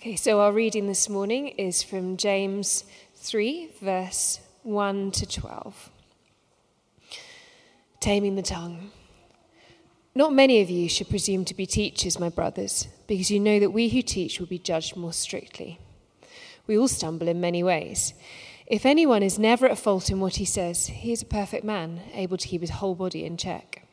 Okay, 0.00 0.16
so 0.16 0.40
our 0.40 0.50
reading 0.50 0.86
this 0.86 1.10
morning 1.10 1.48
is 1.48 1.82
from 1.82 2.16
James 2.16 2.84
3, 3.16 3.68
verse 3.82 4.40
1 4.62 5.10
to 5.10 5.26
12. 5.26 5.90
Taming 8.00 8.34
the 8.34 8.40
tongue. 8.40 8.92
Not 10.14 10.32
many 10.32 10.62
of 10.62 10.70
you 10.70 10.88
should 10.88 11.10
presume 11.10 11.44
to 11.44 11.54
be 11.54 11.66
teachers, 11.66 12.18
my 12.18 12.30
brothers, 12.30 12.88
because 13.06 13.30
you 13.30 13.38
know 13.38 13.60
that 13.60 13.72
we 13.74 13.90
who 13.90 14.00
teach 14.00 14.40
will 14.40 14.46
be 14.46 14.58
judged 14.58 14.96
more 14.96 15.12
strictly. 15.12 15.78
We 16.66 16.78
all 16.78 16.88
stumble 16.88 17.28
in 17.28 17.38
many 17.38 17.62
ways. 17.62 18.14
If 18.66 18.86
anyone 18.86 19.22
is 19.22 19.38
never 19.38 19.66
at 19.66 19.78
fault 19.78 20.08
in 20.08 20.18
what 20.18 20.36
he 20.36 20.46
says, 20.46 20.86
he 20.86 21.12
is 21.12 21.20
a 21.20 21.26
perfect 21.26 21.62
man, 21.62 22.00
able 22.14 22.38
to 22.38 22.48
keep 22.48 22.62
his 22.62 22.70
whole 22.70 22.94
body 22.94 23.26
in 23.26 23.36
check. 23.36 23.86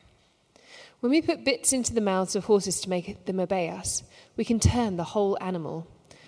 When 1.00 1.10
we 1.10 1.20
put 1.20 1.44
bits 1.44 1.74
into 1.74 1.92
the 1.92 2.00
mouths 2.00 2.34
of 2.34 2.46
horses 2.46 2.80
to 2.80 2.88
make 2.88 3.26
them 3.26 3.38
obey 3.38 3.68
us, 3.68 4.04
we 4.38 4.46
can 4.46 4.58
turn 4.58 4.96
the 4.96 5.04
whole 5.04 5.36
animal. 5.42 5.86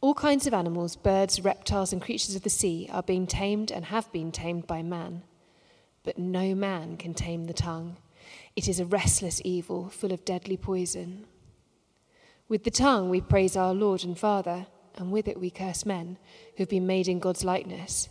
All 0.00 0.14
kinds 0.14 0.46
of 0.46 0.54
animals, 0.54 0.96
birds, 0.96 1.40
reptiles, 1.40 1.92
and 1.92 2.00
creatures 2.00 2.36
of 2.36 2.42
the 2.42 2.50
sea 2.50 2.88
are 2.92 3.02
being 3.02 3.26
tamed 3.26 3.70
and 3.70 3.86
have 3.86 4.10
been 4.12 4.30
tamed 4.30 4.66
by 4.66 4.82
man 4.82 5.22
but 6.08 6.16
no 6.16 6.54
man 6.54 6.96
can 6.96 7.12
tame 7.12 7.44
the 7.44 7.52
tongue. 7.52 7.94
It 8.56 8.66
is 8.66 8.80
a 8.80 8.86
restless 8.86 9.42
evil, 9.44 9.90
full 9.90 10.10
of 10.10 10.24
deadly 10.24 10.56
poison. 10.56 11.26
With 12.48 12.64
the 12.64 12.70
tongue 12.70 13.10
we 13.10 13.20
praise 13.20 13.58
our 13.58 13.74
Lord 13.74 14.04
and 14.04 14.18
Father, 14.18 14.68
and 14.96 15.12
with 15.12 15.28
it 15.28 15.38
we 15.38 15.50
curse 15.50 15.84
men 15.84 16.16
who 16.56 16.62
have 16.62 16.70
been 16.70 16.86
made 16.86 17.08
in 17.08 17.18
God's 17.18 17.44
likeness. 17.44 18.08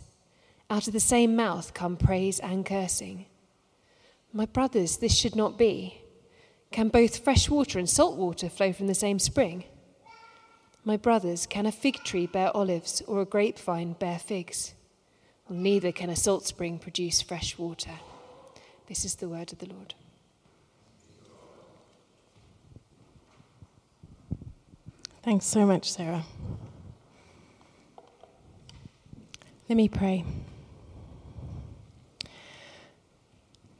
Out 0.70 0.86
of 0.86 0.92
the 0.92 1.00
same 1.00 1.34
mouth 1.34 1.74
come 1.74 1.96
praise 1.96 2.38
and 2.38 2.64
cursing. 2.64 3.26
My 4.32 4.46
brothers, 4.46 4.98
this 4.98 5.16
should 5.16 5.34
not 5.34 5.58
be. 5.58 6.02
Can 6.70 6.90
both 6.90 7.24
fresh 7.24 7.50
water 7.50 7.80
and 7.80 7.90
salt 7.90 8.16
water 8.16 8.48
flow 8.48 8.72
from 8.72 8.86
the 8.86 8.94
same 8.94 9.18
spring? 9.18 9.64
My 10.84 10.96
brothers, 10.96 11.46
can 11.46 11.66
a 11.66 11.72
fig 11.72 11.96
tree 12.04 12.26
bear 12.26 12.56
olives 12.56 13.02
or 13.06 13.20
a 13.20 13.26
grapevine 13.26 13.92
bear 13.94 14.18
figs? 14.18 14.74
neither 15.50 15.92
can 15.92 16.10
a 16.10 16.16
salt 16.16 16.46
spring 16.46 16.78
produce 16.78 17.22
fresh 17.22 17.56
water. 17.58 17.92
This 18.86 19.04
is 19.04 19.16
the 19.16 19.28
word 19.28 19.52
of 19.52 19.58
the 19.58 19.66
Lord. 19.66 19.94
Thanks 25.22 25.46
so 25.46 25.66
much, 25.66 25.90
Sarah. 25.90 26.24
Let 29.68 29.76
me 29.76 29.88
pray. 29.88 30.24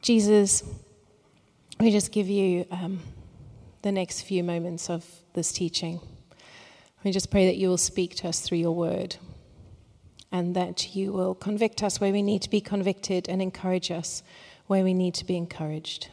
Jesus, 0.03 0.63
we 1.81 1.91
just 1.91 2.13
give 2.13 2.29
you 2.29 2.67
um, 2.71 3.01
the 3.83 3.93
next 3.93 4.23
few 4.23 4.43
moments 4.43 4.91
of 4.91 5.05
this 5.33 5.53
teaching. 5.53 6.01
We 7.05 7.13
just 7.13 7.31
pray 7.31 7.47
that 7.47 7.57
you 7.57 7.69
will 7.69 7.79
speak 7.79 8.17
to 8.17 8.29
us 8.29 8.41
through 8.41 8.59
your 8.59 8.75
word 8.75 9.17
and 10.33 10.55
that 10.57 10.95
you 10.95 11.13
will 11.13 11.35
convict 11.35 11.83
us 11.83 12.01
where 12.01 12.13
we 12.13 12.23
need 12.23 12.43
to 12.43 12.51
be 12.51 12.61
convicted 12.61 13.29
and 13.29 13.41
encourage 13.41 13.91
us 13.91 14.23
where 14.67 14.85
we 14.85 14.95
need 14.95 15.15
to 15.15 15.25
be 15.25 15.37
encouraged. 15.37 16.09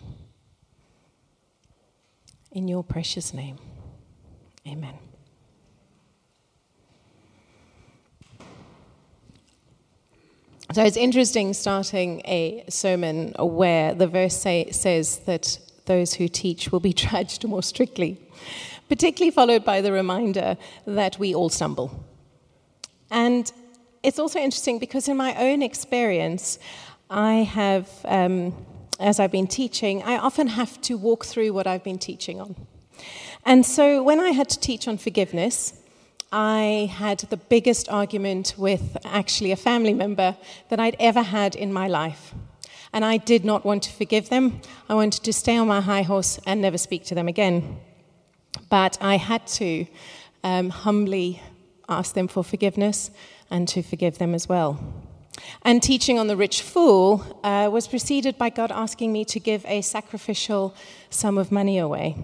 In 2.51 2.67
your 2.67 2.83
precious 2.83 3.33
name, 3.33 3.57
amen. 4.65 4.97
So 10.73 10.83
it's 10.83 10.97
interesting 10.97 11.53
starting 11.53 12.21
a 12.25 12.65
sermon 12.69 13.33
where 13.37 13.93
the 13.93 14.07
verse 14.07 14.35
say, 14.35 14.71
says 14.71 15.19
that 15.19 15.59
those 15.85 16.15
who 16.15 16.27
teach 16.27 16.71
will 16.71 16.79
be 16.79 16.93
judged 17.07 17.45
more 17.47 17.63
strictly, 17.63 18.19
particularly 18.89 19.31
followed 19.31 19.65
by 19.65 19.81
the 19.81 19.91
reminder 19.91 20.57
that 20.85 21.17
we 21.19 21.33
all 21.33 21.49
stumble. 21.49 22.05
And 23.11 23.51
it's 24.03 24.19
also 24.19 24.39
interesting 24.39 24.79
because 24.79 25.07
in 25.07 25.17
my 25.17 25.35
own 25.35 25.61
experience, 25.61 26.59
I 27.09 27.33
have, 27.43 27.89
um, 28.05 28.65
as 28.99 29.19
I've 29.19 29.31
been 29.31 29.47
teaching, 29.47 30.03
I 30.03 30.17
often 30.17 30.47
have 30.47 30.79
to 30.81 30.97
walk 30.97 31.25
through 31.25 31.53
what 31.53 31.67
I've 31.67 31.83
been 31.83 31.99
teaching 31.99 32.39
on. 32.39 32.55
And 33.45 33.65
so 33.65 34.01
when 34.01 34.19
I 34.19 34.31
had 34.31 34.49
to 34.49 34.59
teach 34.59 34.87
on 34.87 34.97
forgiveness, 34.97 35.73
I 36.31 36.91
had 36.91 37.19
the 37.19 37.37
biggest 37.37 37.87
argument 37.89 38.55
with 38.57 38.97
actually 39.05 39.51
a 39.51 39.55
family 39.55 39.93
member 39.93 40.35
that 40.69 40.79
I'd 40.79 40.95
ever 40.99 41.21
had 41.21 41.55
in 41.55 41.71
my 41.71 41.87
life. 41.87 42.33
And 42.91 43.05
I 43.05 43.17
did 43.17 43.45
not 43.45 43.65
want 43.65 43.83
to 43.83 43.91
forgive 43.91 44.29
them. 44.29 44.61
I 44.89 44.95
wanted 44.95 45.23
to 45.23 45.33
stay 45.33 45.57
on 45.57 45.67
my 45.67 45.81
high 45.81 46.01
horse 46.01 46.39
and 46.45 46.61
never 46.61 46.77
speak 46.77 47.05
to 47.05 47.15
them 47.15 47.27
again. 47.27 47.79
But 48.69 48.97
I 49.01 49.17
had 49.17 49.45
to 49.47 49.85
um, 50.43 50.69
humbly 50.69 51.41
ask 51.87 52.13
them 52.13 52.27
for 52.27 52.43
forgiveness 52.43 53.11
and 53.49 53.67
to 53.69 53.81
forgive 53.81 54.17
them 54.17 54.33
as 54.33 54.49
well. 54.49 54.79
And 55.63 55.81
teaching 55.83 56.17
on 56.17 56.27
the 56.27 56.37
rich 56.37 56.61
fool 56.61 57.39
uh, 57.43 57.69
was 57.71 57.87
preceded 57.87 58.37
by 58.37 58.49
God 58.49 58.71
asking 58.71 59.11
me 59.11 59.25
to 59.25 59.39
give 59.39 59.65
a 59.65 59.81
sacrificial 59.81 60.75
sum 61.09 61.37
of 61.37 61.51
money 61.51 61.77
away. 61.77 62.15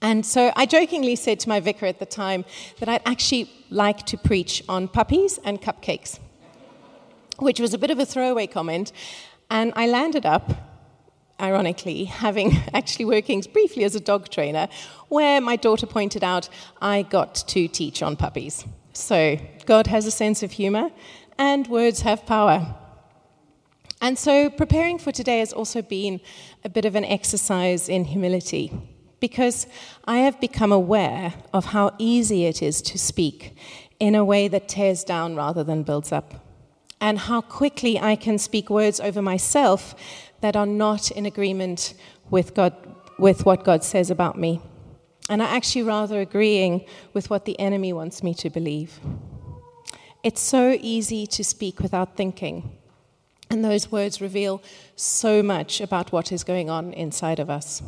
And 0.00 0.24
so 0.24 0.52
I 0.54 0.66
jokingly 0.66 1.16
said 1.16 1.40
to 1.40 1.48
my 1.48 1.60
vicar 1.60 1.86
at 1.86 1.98
the 1.98 2.06
time 2.06 2.44
that 2.78 2.88
I'd 2.88 3.02
actually 3.04 3.50
like 3.70 4.06
to 4.06 4.16
preach 4.16 4.62
on 4.68 4.88
puppies 4.88 5.38
and 5.44 5.60
cupcakes, 5.60 6.18
which 7.38 7.58
was 7.58 7.74
a 7.74 7.78
bit 7.78 7.90
of 7.90 7.98
a 7.98 8.06
throwaway 8.06 8.46
comment. 8.46 8.92
And 9.50 9.72
I 9.76 9.86
landed 9.86 10.26
up, 10.26 10.52
ironically, 11.40 12.04
having 12.04 12.56
actually 12.74 13.04
working 13.04 13.42
briefly 13.52 13.84
as 13.84 13.94
a 13.94 14.00
dog 14.00 14.28
trainer, 14.28 14.68
where 15.08 15.40
my 15.40 15.56
daughter 15.56 15.86
pointed 15.86 16.24
out 16.24 16.48
I 16.80 17.02
got 17.02 17.34
to 17.48 17.68
teach 17.68 18.02
on 18.02 18.16
puppies. 18.16 18.64
So, 18.92 19.38
God 19.66 19.86
has 19.86 20.06
a 20.06 20.10
sense 20.10 20.42
of 20.42 20.52
humor, 20.52 20.90
and 21.38 21.66
words 21.68 22.00
have 22.00 22.26
power. 22.26 22.74
And 24.00 24.18
so, 24.18 24.50
preparing 24.50 24.98
for 24.98 25.12
today 25.12 25.40
has 25.40 25.52
also 25.52 25.82
been 25.82 26.20
a 26.64 26.68
bit 26.68 26.84
of 26.84 26.94
an 26.94 27.04
exercise 27.04 27.88
in 27.88 28.04
humility 28.04 28.72
because 29.20 29.66
I 30.04 30.18
have 30.18 30.40
become 30.40 30.72
aware 30.72 31.34
of 31.52 31.66
how 31.66 31.94
easy 31.98 32.44
it 32.44 32.62
is 32.62 32.80
to 32.82 32.98
speak 32.98 33.56
in 33.98 34.14
a 34.14 34.24
way 34.24 34.46
that 34.48 34.68
tears 34.68 35.02
down 35.02 35.34
rather 35.34 35.64
than 35.64 35.82
builds 35.82 36.12
up, 36.12 36.46
and 37.00 37.18
how 37.18 37.40
quickly 37.40 37.98
I 37.98 38.14
can 38.16 38.38
speak 38.38 38.70
words 38.70 39.00
over 39.00 39.20
myself 39.20 39.94
that 40.40 40.56
are 40.56 40.66
not 40.66 41.10
in 41.10 41.26
agreement 41.26 41.94
with, 42.30 42.54
God, 42.54 42.74
with 43.18 43.44
what 43.44 43.64
God 43.64 43.82
says 43.84 44.10
about 44.10 44.38
me 44.38 44.60
and 45.28 45.42
are 45.42 45.48
actually 45.48 45.82
rather 45.82 46.20
agreeing 46.20 46.84
with 47.12 47.30
what 47.30 47.44
the 47.44 47.58
enemy 47.60 47.92
wants 47.92 48.22
me 48.22 48.34
to 48.34 48.50
believe. 48.50 48.98
It's 50.22 50.40
so 50.40 50.76
easy 50.80 51.26
to 51.28 51.44
speak 51.44 51.80
without 51.80 52.16
thinking, 52.16 52.78
and 53.50 53.64
those 53.64 53.92
words 53.92 54.20
reveal 54.20 54.62
so 54.96 55.42
much 55.42 55.80
about 55.80 56.12
what 56.12 56.32
is 56.32 56.44
going 56.44 56.70
on 56.70 56.92
inside 56.92 57.38
of 57.38 57.50
us. 57.50 57.82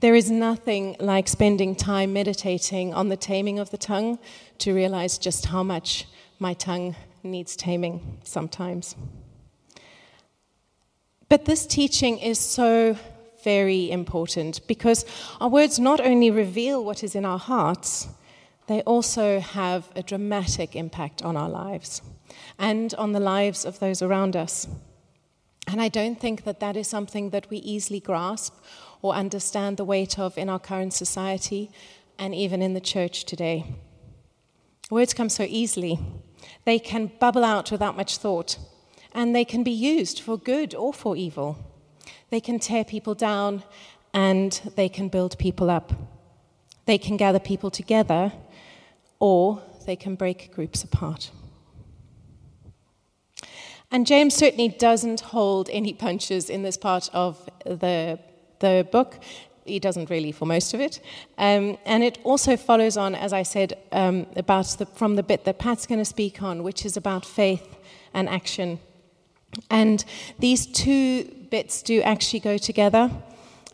There 0.00 0.14
is 0.14 0.30
nothing 0.30 0.96
like 0.98 1.28
spending 1.28 1.76
time 1.76 2.12
meditating 2.12 2.92
on 2.92 3.08
the 3.08 3.16
taming 3.16 3.58
of 3.58 3.70
the 3.70 3.78
tongue 3.78 4.18
to 4.58 4.74
realize 4.74 5.18
just 5.18 5.46
how 5.46 5.62
much 5.62 6.06
my 6.38 6.54
tongue 6.54 6.96
needs 7.22 7.54
taming 7.54 8.18
sometimes. 8.24 8.96
But 11.32 11.46
this 11.46 11.64
teaching 11.64 12.18
is 12.18 12.38
so 12.38 12.94
very 13.42 13.90
important 13.90 14.60
because 14.66 15.06
our 15.40 15.48
words 15.48 15.78
not 15.78 15.98
only 15.98 16.30
reveal 16.30 16.84
what 16.84 17.02
is 17.02 17.14
in 17.14 17.24
our 17.24 17.38
hearts, 17.38 18.06
they 18.66 18.82
also 18.82 19.40
have 19.40 19.88
a 19.96 20.02
dramatic 20.02 20.76
impact 20.76 21.22
on 21.22 21.38
our 21.38 21.48
lives 21.48 22.02
and 22.58 22.92
on 22.98 23.12
the 23.12 23.18
lives 23.18 23.64
of 23.64 23.78
those 23.78 24.02
around 24.02 24.36
us. 24.36 24.68
And 25.66 25.80
I 25.80 25.88
don't 25.88 26.20
think 26.20 26.44
that 26.44 26.60
that 26.60 26.76
is 26.76 26.86
something 26.86 27.30
that 27.30 27.48
we 27.48 27.56
easily 27.56 28.00
grasp 28.00 28.54
or 29.00 29.14
understand 29.14 29.78
the 29.78 29.86
weight 29.86 30.18
of 30.18 30.36
in 30.36 30.50
our 30.50 30.60
current 30.60 30.92
society 30.92 31.70
and 32.18 32.34
even 32.34 32.60
in 32.60 32.74
the 32.74 32.80
church 32.94 33.24
today. 33.24 33.64
Words 34.90 35.14
come 35.14 35.30
so 35.30 35.46
easily, 35.48 35.98
they 36.66 36.78
can 36.78 37.10
bubble 37.18 37.42
out 37.42 37.70
without 37.72 37.96
much 37.96 38.18
thought, 38.18 38.58
and 39.14 39.34
they 39.34 39.44
can 39.44 39.62
be 39.62 39.70
used 39.70 40.20
for 40.20 40.36
good 40.36 40.74
or 40.74 40.92
for 40.92 41.16
evil. 41.16 41.58
They 42.30 42.40
can 42.40 42.58
tear 42.58 42.84
people 42.84 43.14
down 43.14 43.62
and 44.14 44.72
they 44.76 44.88
can 44.88 45.08
build 45.08 45.38
people 45.38 45.70
up. 45.70 45.92
They 46.86 46.98
can 46.98 47.16
gather 47.16 47.38
people 47.38 47.70
together, 47.70 48.32
or 49.20 49.62
they 49.86 49.96
can 49.96 50.16
break 50.16 50.52
groups 50.52 50.82
apart. 50.82 51.30
And 53.90 54.06
James 54.06 54.34
certainly 54.34 54.68
doesn't 54.68 55.20
hold 55.20 55.68
any 55.70 55.92
punches 55.92 56.50
in 56.50 56.62
this 56.62 56.76
part 56.76 57.08
of 57.12 57.48
the, 57.64 58.18
the 58.58 58.88
book. 58.90 59.18
He 59.64 59.78
doesn't 59.78 60.10
really 60.10 60.32
for 60.32 60.46
most 60.46 60.74
of 60.74 60.80
it. 60.80 60.98
Um, 61.38 61.78
and 61.84 62.02
it 62.02 62.18
also 62.24 62.56
follows 62.56 62.96
on, 62.96 63.14
as 63.14 63.32
I 63.32 63.44
said, 63.44 63.78
um, 63.92 64.26
about 64.34 64.66
the, 64.78 64.86
from 64.86 65.14
the 65.16 65.22
bit 65.22 65.44
that 65.44 65.58
Pat's 65.58 65.86
going 65.86 66.00
to 66.00 66.04
speak 66.04 66.42
on, 66.42 66.62
which 66.62 66.84
is 66.84 66.96
about 66.96 67.24
faith 67.24 67.76
and 68.12 68.28
action. 68.28 68.80
And 69.70 70.04
these 70.38 70.66
two 70.66 71.24
bits 71.50 71.82
do 71.82 72.00
actually 72.02 72.40
go 72.40 72.58
together. 72.58 73.10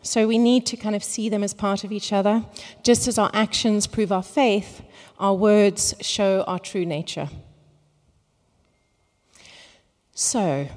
So 0.01 0.27
we 0.27 0.37
need 0.37 0.65
to 0.67 0.77
kind 0.77 0.95
of 0.95 1.03
see 1.03 1.29
them 1.29 1.43
as 1.43 1.53
part 1.53 1.83
of 1.83 1.91
each 1.91 2.13
other. 2.13 2.45
Just 2.83 3.07
as 3.07 3.17
our 3.17 3.31
actions 3.33 3.87
prove 3.87 4.11
our 4.11 4.23
faith, 4.23 4.81
our 5.19 5.33
words 5.33 5.93
show 5.99 6.43
our 6.43 6.59
true 6.59 6.85
nature. 6.85 7.29
So, 10.13 10.67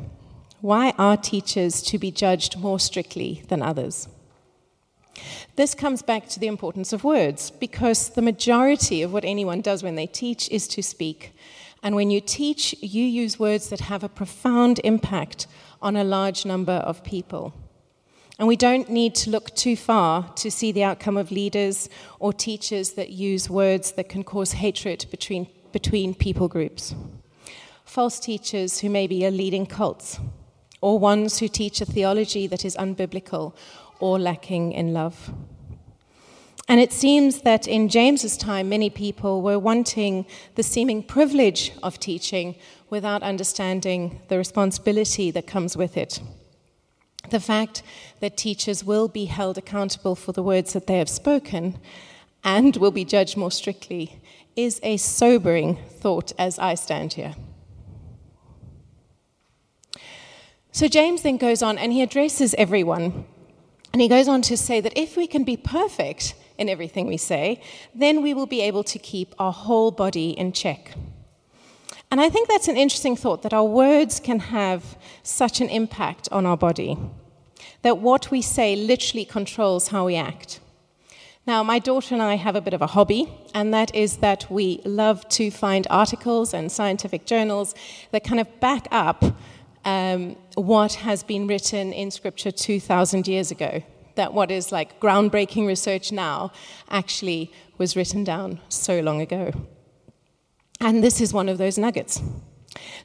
why 0.60 0.94
are 0.98 1.16
teachers 1.16 1.82
to 1.82 1.98
be 1.98 2.12
judged 2.12 2.58
more 2.58 2.78
strictly 2.78 3.42
than 3.48 3.62
others? 3.62 4.08
This 5.56 5.74
comes 5.74 6.02
back 6.02 6.28
to 6.30 6.40
the 6.40 6.46
importance 6.46 6.92
of 6.92 7.04
words, 7.04 7.50
because 7.50 8.10
the 8.10 8.22
majority 8.22 9.02
of 9.02 9.12
what 9.12 9.24
anyone 9.24 9.60
does 9.60 9.82
when 9.82 9.96
they 9.96 10.06
teach 10.06 10.48
is 10.50 10.66
to 10.68 10.82
speak. 10.82 11.32
And 11.82 11.94
when 11.96 12.10
you 12.10 12.20
teach, 12.20 12.74
you 12.80 13.04
use 13.04 13.38
words 13.38 13.68
that 13.70 13.80
have 13.80 14.04
a 14.04 14.08
profound 14.08 14.80
impact 14.84 15.46
on 15.80 15.96
a 15.96 16.04
large 16.04 16.44
number 16.44 16.72
of 16.72 17.02
people. 17.02 17.52
And 18.38 18.48
we 18.48 18.56
don't 18.56 18.88
need 18.88 19.14
to 19.16 19.30
look 19.30 19.54
too 19.54 19.76
far 19.76 20.28
to 20.36 20.50
see 20.50 20.72
the 20.72 20.84
outcome 20.84 21.16
of 21.16 21.30
leaders 21.30 21.88
or 22.18 22.32
teachers 22.32 22.92
that 22.92 23.10
use 23.10 23.50
words 23.50 23.92
that 23.92 24.08
can 24.08 24.24
cause 24.24 24.52
hatred 24.52 25.06
between, 25.10 25.48
between 25.72 26.14
people 26.14 26.48
groups 26.48 26.94
false 27.92 28.18
teachers 28.18 28.80
who 28.80 28.88
maybe 28.88 29.26
are 29.26 29.30
leading 29.30 29.66
cults, 29.66 30.18
or 30.80 30.98
ones 30.98 31.40
who 31.40 31.46
teach 31.46 31.78
a 31.82 31.84
theology 31.84 32.46
that 32.46 32.64
is 32.64 32.74
unbiblical 32.76 33.54
or 34.00 34.18
lacking 34.18 34.72
in 34.72 34.94
love. 34.94 35.30
And 36.72 36.80
it 36.80 36.90
seems 36.90 37.42
that 37.42 37.68
in 37.68 37.90
James's 37.90 38.34
time, 38.34 38.70
many 38.70 38.88
people 38.88 39.42
were 39.42 39.58
wanting 39.58 40.24
the 40.54 40.62
seeming 40.62 41.02
privilege 41.02 41.70
of 41.82 42.00
teaching 42.00 42.54
without 42.88 43.22
understanding 43.22 44.22
the 44.28 44.38
responsibility 44.38 45.30
that 45.32 45.46
comes 45.46 45.76
with 45.76 45.98
it. 45.98 46.22
The 47.28 47.40
fact 47.40 47.82
that 48.20 48.38
teachers 48.38 48.84
will 48.84 49.06
be 49.06 49.26
held 49.26 49.58
accountable 49.58 50.14
for 50.14 50.32
the 50.32 50.42
words 50.42 50.72
that 50.72 50.86
they 50.86 50.96
have 50.96 51.10
spoken 51.10 51.78
and 52.42 52.74
will 52.78 52.90
be 52.90 53.04
judged 53.04 53.36
more 53.36 53.50
strictly 53.50 54.18
is 54.56 54.80
a 54.82 54.96
sobering 54.96 55.76
thought 55.76 56.32
as 56.38 56.58
I 56.58 56.74
stand 56.74 57.12
here. 57.12 57.34
So 60.70 60.88
James 60.88 61.20
then 61.20 61.36
goes 61.36 61.62
on 61.62 61.76
and 61.76 61.92
he 61.92 62.00
addresses 62.00 62.54
everyone. 62.54 63.26
And 63.92 64.00
he 64.00 64.08
goes 64.08 64.26
on 64.26 64.40
to 64.40 64.56
say 64.56 64.80
that 64.80 64.96
if 64.96 65.18
we 65.18 65.26
can 65.26 65.44
be 65.44 65.58
perfect 65.58 66.32
in 66.58 66.68
everything 66.68 67.06
we 67.06 67.16
say, 67.16 67.60
then 67.94 68.22
we 68.22 68.34
will 68.34 68.46
be 68.46 68.60
able 68.60 68.84
to 68.84 68.98
keep 68.98 69.34
our 69.38 69.52
whole 69.52 69.90
body 69.90 70.30
in 70.30 70.52
check. 70.52 70.94
And 72.10 72.20
I 72.20 72.28
think 72.28 72.48
that's 72.48 72.68
an 72.68 72.76
interesting 72.76 73.16
thought 73.16 73.42
that 73.42 73.54
our 73.54 73.64
words 73.64 74.20
can 74.20 74.38
have 74.38 74.98
such 75.22 75.60
an 75.60 75.68
impact 75.68 76.28
on 76.30 76.44
our 76.44 76.56
body, 76.56 76.98
that 77.80 77.98
what 77.98 78.30
we 78.30 78.42
say 78.42 78.76
literally 78.76 79.24
controls 79.24 79.88
how 79.88 80.06
we 80.06 80.16
act. 80.16 80.60
Now, 81.46 81.64
my 81.64 81.80
daughter 81.80 82.14
and 82.14 82.22
I 82.22 82.36
have 82.36 82.54
a 82.54 82.60
bit 82.60 82.74
of 82.74 82.82
a 82.82 82.86
hobby, 82.86 83.28
and 83.52 83.74
that 83.74 83.94
is 83.94 84.18
that 84.18 84.46
we 84.48 84.80
love 84.84 85.28
to 85.30 85.50
find 85.50 85.86
articles 85.90 86.54
and 86.54 86.70
scientific 86.70 87.26
journals 87.26 87.74
that 88.12 88.22
kind 88.22 88.38
of 88.38 88.60
back 88.60 88.86
up 88.92 89.24
um, 89.84 90.36
what 90.54 90.92
has 90.92 91.24
been 91.24 91.48
written 91.48 91.92
in 91.92 92.10
Scripture 92.12 92.52
2,000 92.52 93.26
years 93.26 93.50
ago. 93.50 93.82
That 94.14 94.34
what 94.34 94.50
is 94.50 94.72
like 94.72 95.00
groundbreaking 95.00 95.66
research 95.66 96.12
now 96.12 96.52
actually 96.90 97.52
was 97.78 97.96
written 97.96 98.24
down 98.24 98.60
so 98.68 99.00
long 99.00 99.20
ago. 99.20 99.52
And 100.80 101.02
this 101.02 101.20
is 101.20 101.32
one 101.32 101.48
of 101.48 101.58
those 101.58 101.78
nuggets. 101.78 102.20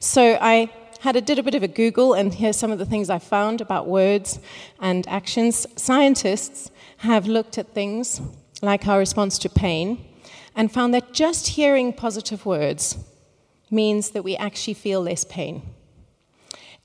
So 0.00 0.38
I 0.40 0.70
had 1.00 1.16
a, 1.16 1.20
did 1.20 1.38
a 1.38 1.42
bit 1.42 1.54
of 1.54 1.62
a 1.62 1.68
Google, 1.68 2.14
and 2.14 2.34
here's 2.34 2.56
some 2.56 2.72
of 2.72 2.78
the 2.78 2.86
things 2.86 3.08
I 3.08 3.18
found 3.18 3.60
about 3.60 3.86
words 3.86 4.40
and 4.80 5.06
actions. 5.06 5.66
Scientists 5.76 6.70
have 6.98 7.26
looked 7.26 7.56
at 7.56 7.72
things 7.72 8.20
like 8.62 8.88
our 8.88 8.98
response 8.98 9.38
to 9.38 9.48
pain 9.48 10.04
and 10.56 10.72
found 10.72 10.92
that 10.94 11.12
just 11.12 11.48
hearing 11.48 11.92
positive 11.92 12.44
words 12.44 12.98
means 13.70 14.10
that 14.10 14.24
we 14.24 14.36
actually 14.36 14.74
feel 14.74 15.00
less 15.00 15.24
pain. 15.24 15.62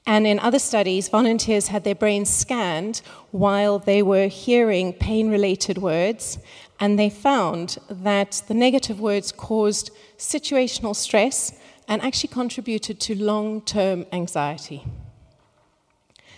And 0.05 0.27
in 0.27 0.39
other 0.39 0.59
studies, 0.59 1.07
volunteers 1.07 1.67
had 1.67 1.85
their 1.85 1.95
brains 1.95 2.29
scanned 2.29 3.01
while 3.31 3.79
they 3.79 4.01
were 4.01 4.27
hearing 4.27 4.93
pain 4.93 5.29
related 5.29 5.77
words, 5.77 6.39
and 6.79 6.99
they 6.99 7.09
found 7.09 7.77
that 7.89 8.43
the 8.47 8.53
negative 8.53 8.99
words 8.99 9.31
caused 9.31 9.91
situational 10.17 10.95
stress 10.95 11.53
and 11.87 12.01
actually 12.01 12.33
contributed 12.33 12.99
to 12.99 13.15
long 13.15 13.61
term 13.61 14.05
anxiety. 14.11 14.83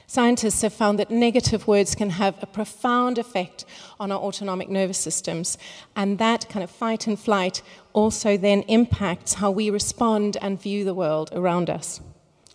Scientists 0.07 0.61
have 0.61 0.73
found 0.73 0.99
that 0.99 1.09
negative 1.09 1.67
words 1.67 1.95
can 1.95 2.11
have 2.11 2.35
a 2.41 2.45
profound 2.45 3.17
effect 3.17 3.65
on 3.99 4.11
our 4.11 4.19
autonomic 4.19 4.69
nervous 4.69 4.99
systems, 4.99 5.57
and 5.95 6.19
that 6.19 6.47
kind 6.49 6.63
of 6.63 6.69
fight 6.69 7.07
and 7.07 7.19
flight 7.19 7.63
also 7.93 8.37
then 8.37 8.61
impacts 8.63 9.33
how 9.35 9.49
we 9.49 9.71
respond 9.71 10.37
and 10.41 10.61
view 10.61 10.85
the 10.85 10.93
world 10.93 11.31
around 11.33 11.71
us. 11.71 11.99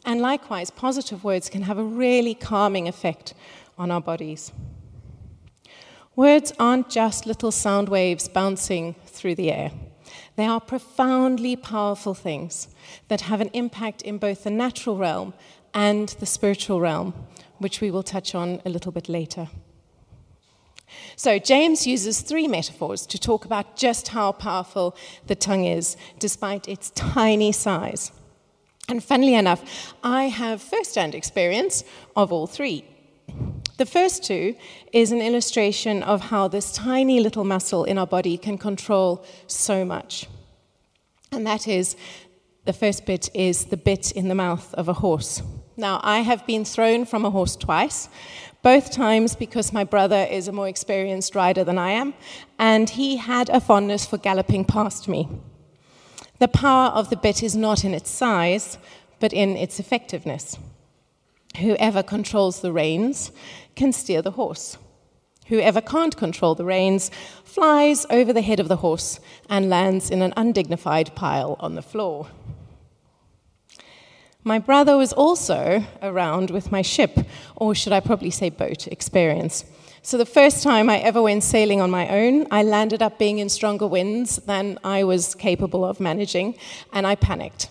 And 0.04 0.20
likewise, 0.20 0.70
positive 0.70 1.24
words 1.24 1.50
can 1.50 1.62
have 1.62 1.78
a 1.78 1.84
really 1.84 2.34
calming 2.34 2.88
effect 2.88 3.34
on 3.78 3.90
our 3.90 4.00
bodies. 4.00 4.52
Words 6.16 6.52
aren't 6.58 6.90
just 6.90 7.26
little 7.26 7.52
sound 7.52 7.88
waves 7.88 8.28
bouncing 8.28 8.94
through 9.06 9.36
the 9.36 9.52
air. 9.52 9.72
They 10.36 10.46
are 10.46 10.60
profoundly 10.60 11.56
powerful 11.56 12.14
things 12.14 12.68
that 13.08 13.22
have 13.22 13.40
an 13.40 13.50
impact 13.52 14.02
in 14.02 14.18
both 14.18 14.44
the 14.44 14.50
natural 14.50 14.96
realm 14.96 15.34
and 15.74 16.08
the 16.20 16.26
spiritual 16.26 16.80
realm, 16.80 17.14
which 17.58 17.80
we 17.80 17.90
will 17.90 18.02
touch 18.02 18.34
on 18.34 18.60
a 18.64 18.70
little 18.70 18.92
bit 18.92 19.08
later. 19.08 19.48
So, 21.14 21.38
James 21.38 21.86
uses 21.86 22.20
three 22.20 22.48
metaphors 22.48 23.06
to 23.06 23.18
talk 23.18 23.44
about 23.44 23.76
just 23.76 24.08
how 24.08 24.32
powerful 24.32 24.96
the 25.26 25.36
tongue 25.36 25.64
is, 25.64 25.96
despite 26.18 26.68
its 26.68 26.90
tiny 26.90 27.52
size. 27.52 28.10
And 28.90 29.02
funnily 29.04 29.36
enough, 29.36 29.94
I 30.02 30.24
have 30.24 30.60
first 30.60 30.96
hand 30.96 31.14
experience 31.14 31.84
of 32.16 32.32
all 32.32 32.48
three. 32.48 32.84
The 33.78 33.86
first 33.86 34.24
two 34.24 34.56
is 34.92 35.12
an 35.12 35.22
illustration 35.22 36.02
of 36.02 36.20
how 36.20 36.48
this 36.48 36.72
tiny 36.72 37.20
little 37.20 37.44
muscle 37.44 37.84
in 37.84 37.98
our 37.98 38.06
body 38.06 38.36
can 38.36 38.58
control 38.58 39.24
so 39.46 39.84
much. 39.84 40.26
And 41.30 41.46
that 41.46 41.68
is 41.68 41.96
the 42.64 42.72
first 42.72 43.06
bit 43.06 43.30
is 43.32 43.66
the 43.66 43.76
bit 43.76 44.10
in 44.10 44.26
the 44.26 44.34
mouth 44.34 44.74
of 44.74 44.88
a 44.88 44.94
horse. 44.94 45.40
Now, 45.76 46.00
I 46.02 46.20
have 46.20 46.44
been 46.44 46.64
thrown 46.64 47.06
from 47.06 47.24
a 47.24 47.30
horse 47.30 47.54
twice, 47.54 48.08
both 48.62 48.90
times 48.90 49.36
because 49.36 49.72
my 49.72 49.84
brother 49.84 50.26
is 50.28 50.48
a 50.48 50.52
more 50.52 50.68
experienced 50.68 51.36
rider 51.36 51.62
than 51.62 51.78
I 51.78 51.92
am, 51.92 52.12
and 52.58 52.90
he 52.90 53.16
had 53.16 53.48
a 53.50 53.60
fondness 53.60 54.04
for 54.04 54.18
galloping 54.18 54.64
past 54.64 55.08
me. 55.08 55.28
The 56.40 56.48
power 56.48 56.88
of 56.88 57.10
the 57.10 57.16
bit 57.16 57.42
is 57.42 57.54
not 57.54 57.84
in 57.84 57.92
its 57.92 58.10
size, 58.10 58.78
but 59.20 59.34
in 59.34 59.58
its 59.58 59.78
effectiveness. 59.78 60.58
Whoever 61.58 62.02
controls 62.02 62.60
the 62.60 62.72
reins 62.72 63.30
can 63.76 63.92
steer 63.92 64.22
the 64.22 64.30
horse. 64.32 64.78
Whoever 65.48 65.82
can't 65.82 66.16
control 66.16 66.54
the 66.54 66.64
reins 66.64 67.10
flies 67.44 68.06
over 68.08 68.32
the 68.32 68.40
head 68.40 68.58
of 68.58 68.68
the 68.68 68.76
horse 68.76 69.20
and 69.50 69.68
lands 69.68 70.08
in 70.08 70.22
an 70.22 70.32
undignified 70.34 71.14
pile 71.14 71.56
on 71.60 71.74
the 71.74 71.82
floor. 71.82 72.28
My 74.42 74.58
brother 74.58 74.96
was 74.96 75.12
also 75.12 75.84
around 76.00 76.50
with 76.50 76.72
my 76.72 76.80
ship, 76.80 77.18
or 77.54 77.74
should 77.74 77.92
I 77.92 78.00
probably 78.00 78.30
say 78.30 78.48
boat, 78.48 78.86
experience. 78.86 79.66
So, 80.02 80.16
the 80.16 80.24
first 80.24 80.62
time 80.62 80.88
I 80.88 80.98
ever 81.00 81.20
went 81.20 81.44
sailing 81.44 81.82
on 81.82 81.90
my 81.90 82.08
own, 82.08 82.46
I 82.50 82.62
landed 82.62 83.02
up 83.02 83.18
being 83.18 83.38
in 83.38 83.50
stronger 83.50 83.86
winds 83.86 84.36
than 84.36 84.78
I 84.82 85.04
was 85.04 85.34
capable 85.34 85.84
of 85.84 86.00
managing, 86.00 86.54
and 86.90 87.06
I 87.06 87.16
panicked. 87.16 87.68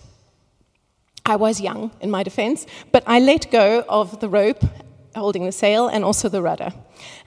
I 1.26 1.34
was 1.34 1.60
young, 1.60 1.90
in 2.00 2.08
my 2.08 2.22
defense, 2.22 2.66
but 2.92 3.02
I 3.04 3.18
let 3.18 3.50
go 3.50 3.84
of 3.88 4.20
the 4.20 4.28
rope 4.28 4.64
holding 5.16 5.44
the 5.44 5.50
sail 5.50 5.88
and 5.88 6.04
also 6.04 6.28
the 6.28 6.40
rudder. 6.40 6.72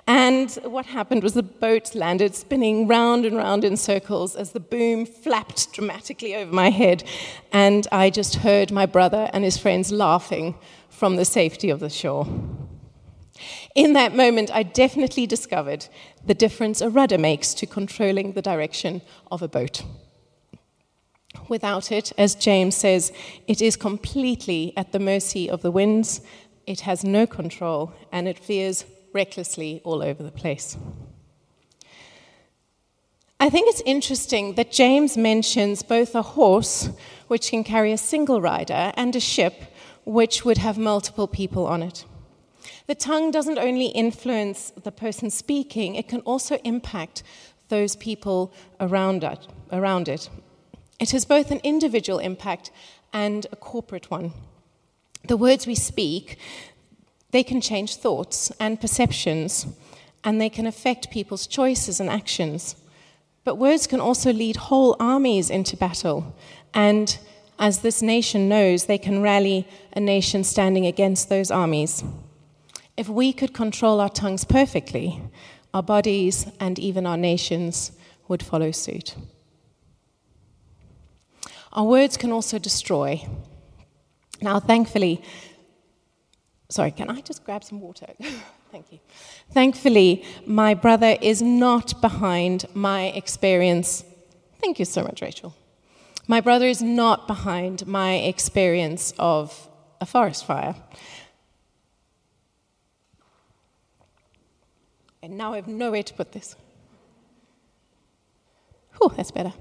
And 0.08 0.50
what 0.64 0.86
happened 0.86 1.22
was 1.22 1.34
the 1.34 1.44
boat 1.44 1.94
landed 1.94 2.34
spinning 2.34 2.88
round 2.88 3.26
and 3.26 3.36
round 3.36 3.66
in 3.66 3.76
circles 3.76 4.38
as 4.38 4.52
the 4.52 4.62
boom 4.62 5.06
flapped 5.06 5.74
dramatically 5.74 6.34
over 6.34 6.54
my 6.54 6.70
head, 6.70 7.04
and 7.52 7.86
I 7.92 8.10
just 8.10 8.36
heard 8.36 8.72
my 8.72 8.86
brother 8.86 9.30
and 9.34 9.44
his 9.44 9.58
friends 9.58 9.92
laughing 9.92 10.56
from 10.90 11.18
the 11.18 11.26
safety 11.26 11.70
of 11.70 11.82
the 11.82 11.90
shore. 11.90 12.26
In 13.76 13.94
that 13.94 14.16
moment, 14.16 14.52
I 14.54 14.64
definitely 14.64 15.26
discovered 15.28 15.88
the 16.26 16.34
difference 16.34 16.82
a 16.82 16.90
rudder 16.90 17.18
makes 17.18 17.54
to 17.56 17.66
controlling 17.66 18.34
the 18.34 18.42
direction 18.42 19.02
of 19.32 19.42
a 19.42 19.48
boat. 19.48 19.84
Without 21.50 21.92
it, 21.92 22.12
as 22.18 22.36
James 22.36 22.76
says, 22.76 23.12
it 23.48 23.62
is 23.62 23.76
completely 23.76 24.74
at 24.78 24.92
the 24.92 25.00
mercy 25.00 25.50
of 25.50 25.62
the 25.62 25.72
winds, 25.72 26.22
it 26.66 26.82
has 26.82 27.04
no 27.04 27.28
control, 27.28 27.92
and 28.12 28.28
it 28.28 28.40
veers 28.40 28.86
recklessly 29.14 29.82
all 29.84 30.02
over 30.02 30.24
the 30.24 30.32
place. 30.32 30.78
I 33.40 33.50
think 33.50 33.68
it's 33.68 33.82
interesting 33.86 34.54
that 34.56 34.72
James 34.72 35.18
mentions 35.18 35.84
both 35.84 36.16
a 36.16 36.22
horse, 36.22 36.90
which 37.28 37.50
can 37.50 37.66
carry 37.66 37.92
a 37.92 37.98
single 37.98 38.40
rider, 38.40 38.94
and 38.96 39.14
a 39.16 39.20
ship, 39.20 39.64
which 40.06 40.46
would 40.46 40.60
have 40.60 40.78
multiple 40.78 41.28
people 41.28 41.68
on 41.68 41.84
it. 41.84 42.06
The 42.88 42.96
tongue 42.96 43.32
doesn't 43.32 43.58
only 43.58 43.88
influence 43.88 44.72
the 44.72 44.92
person 44.92 45.30
speaking, 45.30 45.96
it 45.96 46.08
can 46.08 46.22
also 46.22 46.58
impact 46.64 47.24
those 47.70 47.96
people 47.96 48.54
around 48.80 49.24
it. 49.24 49.48
Around 49.72 50.08
it. 50.10 50.30
It 51.00 51.12
has 51.12 51.26
both 51.26 51.52
an 51.52 51.60
individual 51.64 52.20
impact 52.20 52.72
and 53.12 53.48
a 53.52 53.56
corporate 53.56 54.12
one. 54.12 54.34
The 55.28 55.38
words 55.38 55.66
we 55.66 55.76
speak, 55.76 56.38
they 57.32 57.44
can 57.44 57.62
change 57.62 57.96
thoughts 57.96 58.52
and 58.60 58.80
perceptions, 58.80 59.66
and 60.24 60.40
they 60.40 60.50
can 60.50 60.68
affect 60.68 61.12
people's 61.12 61.48
choices 61.48 62.00
and 62.00 62.10
actions. 62.10 62.76
But 63.44 63.56
words 63.56 63.88
can 63.88 64.00
also 64.00 64.32
lead 64.32 64.56
whole 64.56 64.96
armies 65.00 65.50
into 65.50 65.76
battle, 65.76 66.36
and 66.74 67.18
as 67.60 67.80
this 67.80 68.02
nation 68.02 68.50
knows, 68.50 68.86
they 68.86 68.98
can 68.98 69.22
rally 69.22 69.68
a 69.94 70.00
nation 70.00 70.44
standing 70.44 70.86
against 70.86 71.30
those 71.30 71.52
armies. 71.52 72.04
If 72.96 73.10
we 73.10 73.34
could 73.34 73.54
control 73.54 74.00
our 74.00 74.10
tongues 74.10 74.46
perfectly, 74.46 75.22
our 75.74 75.82
bodies 75.82 76.48
and 76.60 76.78
even 76.78 77.08
our 77.08 77.18
nations 77.18 77.92
would 78.28 78.44
follow 78.44 78.72
suit. 78.72 79.16
Our 81.72 81.86
words 81.86 82.18
can 82.18 82.32
also 82.32 82.60
destroy. 82.60 83.28
Now, 84.42 84.60
thankfully, 84.60 85.24
sorry, 86.70 86.92
can 86.92 87.10
I 87.10 87.22
just 87.22 87.44
grab 87.44 87.64
some 87.64 87.82
water? 87.82 88.08
Thank 88.72 88.92
you. 88.92 89.00
Thankfully, 89.52 90.24
my 90.46 90.74
brother 90.76 91.18
is 91.22 91.42
not 91.42 92.00
behind 92.02 92.66
my 92.74 93.06
experience. 93.08 94.04
Thank 94.62 94.80
you 94.80 94.86
so 94.86 95.04
much, 95.04 95.22
Rachel. 95.22 95.56
My 96.28 96.42
brother 96.42 96.68
is 96.68 96.82
not 96.82 97.28
behind 97.28 97.86
my 97.88 98.14
experience 98.16 99.14
of 99.20 99.68
a 100.00 100.06
forest 100.06 100.46
fire. 100.46 100.76
And 105.24 105.38
now 105.38 105.54
I 105.54 105.56
have 105.56 105.70
nowhere 105.70 106.04
to 106.04 106.14
put 106.14 106.34
this. 106.34 106.58
Oh, 109.02 109.08
that's 109.16 109.32
better. 109.32 109.54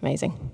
Amazing. 0.00 0.52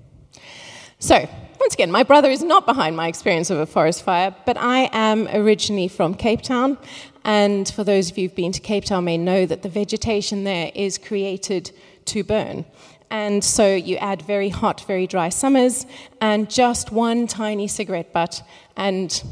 So, 0.97 1.29
once 1.59 1.75
again, 1.75 1.91
my 1.91 2.01
brother 2.01 2.31
is 2.31 2.41
not 2.41 2.65
behind 2.65 2.97
my 2.97 3.07
experience 3.07 3.51
of 3.51 3.59
a 3.59 3.67
forest 3.67 4.01
fire, 4.01 4.35
but 4.47 4.57
I 4.57 4.89
am 4.91 5.27
originally 5.27 5.87
from 5.87 6.15
Cape 6.15 6.41
Town. 6.41 6.79
And 7.23 7.69
for 7.69 7.83
those 7.83 8.09
of 8.09 8.17
you 8.17 8.27
who've 8.27 8.35
been 8.35 8.51
to 8.51 8.61
Cape 8.61 8.85
Town, 8.85 9.03
may 9.03 9.17
know 9.17 9.45
that 9.45 9.61
the 9.61 9.69
vegetation 9.69 10.43
there 10.43 10.71
is 10.73 10.97
created 10.97 11.69
to 12.05 12.23
burn. 12.23 12.65
And 13.11 13.43
so 13.43 13.75
you 13.75 13.97
add 13.97 14.23
very 14.23 14.49
hot, 14.49 14.81
very 14.87 15.05
dry 15.05 15.29
summers 15.29 15.85
and 16.19 16.49
just 16.49 16.91
one 16.91 17.27
tiny 17.27 17.67
cigarette 17.67 18.11
butt, 18.11 18.41
and 18.75 19.23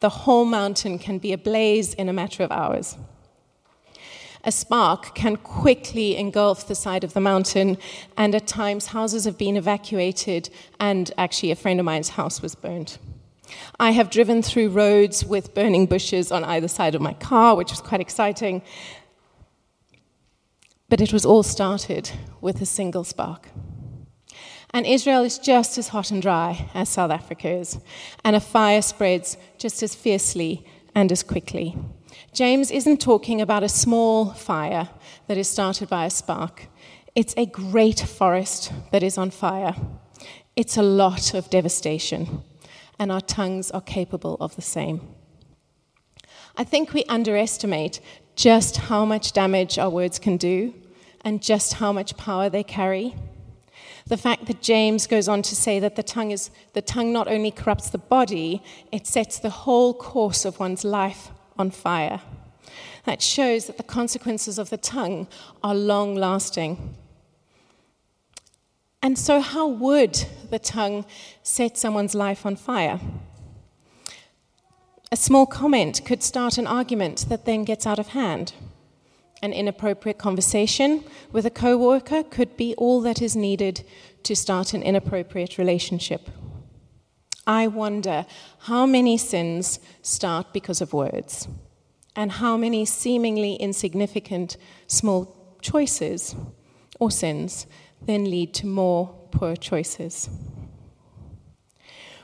the 0.00 0.08
whole 0.08 0.44
mountain 0.44 0.98
can 0.98 1.18
be 1.18 1.32
ablaze 1.32 1.94
in 1.94 2.08
a 2.08 2.12
matter 2.12 2.42
of 2.42 2.52
hours. 2.52 2.96
A 4.44 4.52
spark 4.52 5.14
can 5.14 5.36
quickly 5.36 6.16
engulf 6.16 6.66
the 6.66 6.74
side 6.74 7.02
of 7.02 7.12
the 7.12 7.20
mountain, 7.20 7.76
and 8.16 8.34
at 8.34 8.46
times 8.46 8.86
houses 8.86 9.24
have 9.24 9.36
been 9.36 9.56
evacuated, 9.56 10.48
and 10.78 11.10
actually, 11.18 11.50
a 11.50 11.56
friend 11.56 11.80
of 11.80 11.86
mine's 11.86 12.10
house 12.10 12.40
was 12.40 12.54
burned. 12.54 12.98
I 13.80 13.90
have 13.90 14.10
driven 14.10 14.42
through 14.42 14.68
roads 14.68 15.24
with 15.24 15.54
burning 15.54 15.86
bushes 15.86 16.30
on 16.30 16.44
either 16.44 16.68
side 16.68 16.94
of 16.94 17.00
my 17.00 17.14
car, 17.14 17.56
which 17.56 17.70
was 17.70 17.80
quite 17.80 18.00
exciting. 18.00 18.62
But 20.88 21.00
it 21.00 21.12
was 21.12 21.26
all 21.26 21.42
started 21.42 22.10
with 22.40 22.62
a 22.62 22.66
single 22.66 23.04
spark. 23.04 23.48
And 24.74 24.86
Israel 24.86 25.22
is 25.22 25.38
just 25.38 25.78
as 25.78 25.88
hot 25.88 26.10
and 26.10 26.20
dry 26.20 26.68
as 26.74 26.88
South 26.88 27.10
Africa 27.10 27.48
is, 27.48 27.78
and 28.24 28.36
a 28.36 28.40
fire 28.40 28.82
spreads 28.82 29.36
just 29.56 29.82
as 29.82 29.94
fiercely 29.94 30.66
and 30.94 31.10
as 31.10 31.22
quickly. 31.22 31.76
James 32.32 32.70
isn't 32.70 33.00
talking 33.00 33.40
about 33.40 33.62
a 33.62 33.68
small 33.68 34.32
fire 34.32 34.88
that 35.26 35.38
is 35.38 35.48
started 35.48 35.88
by 35.88 36.04
a 36.04 36.10
spark. 36.10 36.66
It's 37.14 37.34
a 37.36 37.46
great 37.46 38.00
forest 38.00 38.72
that 38.92 39.02
is 39.02 39.16
on 39.16 39.30
fire. 39.30 39.74
It's 40.54 40.76
a 40.76 40.82
lot 40.82 41.34
of 41.34 41.50
devastation, 41.50 42.42
and 42.98 43.10
our 43.10 43.20
tongues 43.20 43.70
are 43.70 43.80
capable 43.80 44.36
of 44.40 44.54
the 44.56 44.62
same. 44.62 45.00
I 46.56 46.64
think 46.64 46.92
we 46.92 47.04
underestimate 47.04 48.00
just 48.34 48.76
how 48.76 49.04
much 49.04 49.32
damage 49.32 49.78
our 49.78 49.90
words 49.90 50.18
can 50.18 50.36
do 50.36 50.74
and 51.24 51.40
just 51.40 51.74
how 51.74 51.92
much 51.92 52.16
power 52.16 52.50
they 52.50 52.64
carry. 52.64 53.14
The 54.08 54.16
fact 54.16 54.46
that 54.46 54.62
James 54.62 55.06
goes 55.06 55.28
on 55.28 55.42
to 55.42 55.54
say 55.54 55.78
that 55.80 55.96
the 55.96 56.02
tongue, 56.02 56.30
is, 56.30 56.50
the 56.72 56.80
tongue 56.80 57.12
not 57.12 57.28
only 57.28 57.50
corrupts 57.50 57.90
the 57.90 57.98
body, 57.98 58.62
it 58.90 59.06
sets 59.06 59.38
the 59.38 59.50
whole 59.50 59.92
course 59.92 60.46
of 60.46 60.58
one's 60.58 60.82
life 60.82 61.30
on 61.58 61.70
fire. 61.70 62.22
That 63.04 63.20
shows 63.20 63.66
that 63.66 63.76
the 63.76 63.82
consequences 63.82 64.58
of 64.58 64.70
the 64.70 64.78
tongue 64.78 65.28
are 65.62 65.74
long 65.74 66.14
lasting. 66.14 66.94
And 69.02 69.18
so, 69.18 69.40
how 69.40 69.68
would 69.68 70.24
the 70.50 70.58
tongue 70.58 71.04
set 71.42 71.76
someone's 71.76 72.14
life 72.14 72.46
on 72.46 72.56
fire? 72.56 73.00
A 75.12 75.16
small 75.16 75.46
comment 75.46 76.02
could 76.04 76.22
start 76.22 76.58
an 76.58 76.66
argument 76.66 77.26
that 77.28 77.44
then 77.44 77.64
gets 77.64 77.86
out 77.86 77.98
of 77.98 78.08
hand. 78.08 78.54
An 79.40 79.52
inappropriate 79.52 80.18
conversation 80.18 81.04
with 81.30 81.46
a 81.46 81.50
coworker 81.50 82.24
could 82.24 82.56
be 82.56 82.74
all 82.74 83.00
that 83.02 83.22
is 83.22 83.36
needed 83.36 83.84
to 84.24 84.34
start 84.34 84.74
an 84.74 84.82
inappropriate 84.82 85.58
relationship. 85.58 86.28
I 87.46 87.68
wonder 87.68 88.26
how 88.62 88.84
many 88.84 89.16
sins 89.16 89.78
start 90.02 90.52
because 90.52 90.80
of 90.80 90.92
words, 90.92 91.48
and 92.16 92.32
how 92.32 92.56
many 92.56 92.84
seemingly 92.84 93.54
insignificant 93.54 94.56
small 94.88 95.56
choices 95.62 96.34
or 96.98 97.10
sins 97.10 97.66
then 98.02 98.24
lead 98.30 98.52
to 98.54 98.66
more 98.66 99.14
poor 99.30 99.54
choices. 99.54 100.28